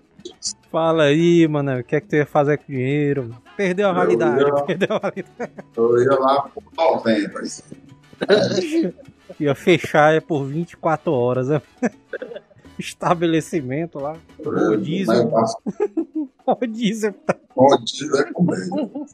[0.72, 3.36] Fala aí, Manel, o que é que tu ia fazer com o dinheiro?
[3.58, 5.52] Perdeu a validade, ia- perdeu a validade.
[5.76, 7.40] Eu ia lá por novembro.
[7.41, 7.64] assim.
[9.40, 11.62] Ia fechar é por 24 horas, né?
[12.78, 14.16] Estabelecimento lá.
[14.44, 15.08] Rodízio.
[15.08, 15.58] Mas passa
[16.45, 17.16] Rodízio.
[17.56, 19.06] rodízio é comigo.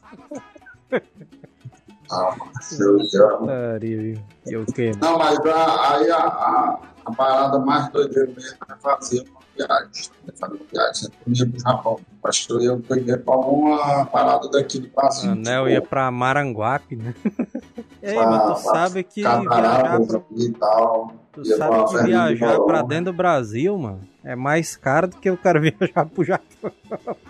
[2.10, 2.34] Ah,
[2.78, 3.28] eu ia.
[3.38, 4.18] Putaria, viu?
[4.46, 4.92] E o quê?
[4.94, 5.00] mano?
[5.00, 10.10] Não, mas a- aí a, a, a parada mais doideira mesmo é fazer uma viagem.
[10.26, 11.08] É Fazer uma viagem.
[11.26, 12.00] Ia pro Japão.
[12.24, 15.32] Acho que eu ia pegar pra uma parada daqui do Brasil.
[15.32, 17.14] Anel ia pra Maranguape, né?
[18.02, 21.12] Ei, Pra- mas tu sabe que viajar pra, e tal.
[21.32, 25.30] tu sabe que de viajar pra dentro do Brasil, mano, é mais caro do que
[25.30, 26.70] o cara viajar pro Japão.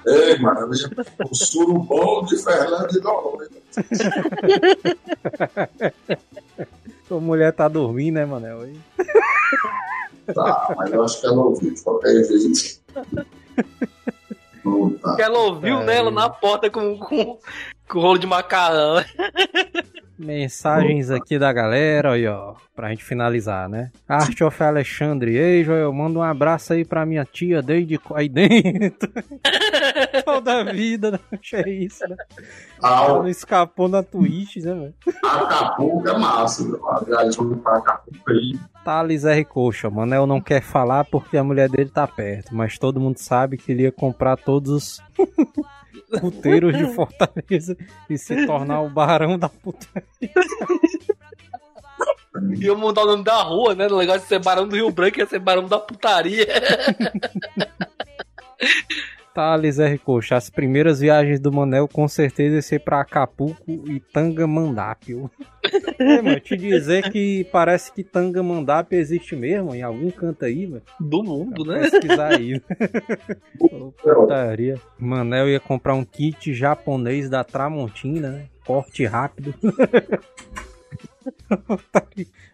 [0.04, 0.68] Ei, mano,
[1.16, 3.48] pro surubão de Fernando de Noronha.
[7.08, 8.68] Tua mulher tá dormindo, né, Manel?
[10.34, 12.80] Tá, mas eu acho que ela ouviu de qualquer jeito.
[12.92, 13.04] Tá.
[15.16, 15.84] Que ela ouviu É.
[15.84, 17.38] nela na porta com, com,
[17.88, 18.96] com rolo de macarrão.
[20.18, 23.90] Mensagens aqui da galera, aí, ó, pra gente finalizar, né?
[24.08, 29.10] Art of Alexandre, ei, Joel, manda um abraço aí pra minha tia desde aí dentro.
[30.24, 31.18] Toda a vida, né?
[31.52, 32.16] É isso, né?
[32.82, 34.94] Ah, Ela não escapou na Twitch, né, velho?
[35.24, 36.64] Acapulco é massa,
[37.64, 38.58] Acapulco aí.
[38.84, 39.44] Thales R.
[39.44, 43.56] Coxa, Manel não quer falar porque a mulher dele tá perto, mas todo mundo sabe
[43.56, 45.02] que ele ia comprar todos os
[46.20, 47.76] puteiros de Fortaleza
[48.08, 49.86] e se tornar o barão da puta.
[52.56, 53.86] Ia mudar o nome da rua, né?
[53.86, 56.46] O negócio de ser barão do Rio Branco ia ser barão da putaria.
[59.38, 59.96] Thales R.
[59.98, 65.30] Coxa, as primeiras viagens do Manel com certeza ia ser pra Acapulco e Tangamandápio.
[65.96, 70.82] é, mano, te dizer que parece que Tangamandápio existe mesmo em algum canto aí, mano.
[70.98, 71.88] Do mundo, né?
[71.88, 72.60] Pesquisar aí.
[73.62, 74.74] Ô, putaria.
[74.98, 78.46] Manel ia comprar um kit japonês da Tramontina, né?
[78.66, 79.54] Corte rápido.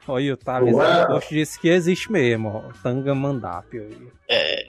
[0.06, 0.76] Olha, o Thales.
[1.06, 2.60] Coxa disse que existe mesmo, ó.
[2.82, 3.84] Tangamandápio.
[3.84, 4.66] aí.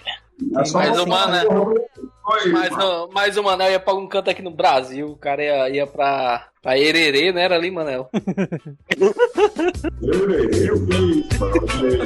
[0.57, 1.43] É só Mais uma, né?
[1.47, 3.05] Oi, Mas, mano.
[3.05, 5.09] o- mas o Manel ia pra um canto aqui no Brasil.
[5.11, 7.43] O cara ia, ia pra, pra Ererê, né?
[7.43, 8.09] Era ali, Manel.
[10.01, 10.29] Eu,
[10.89, 12.05] eu,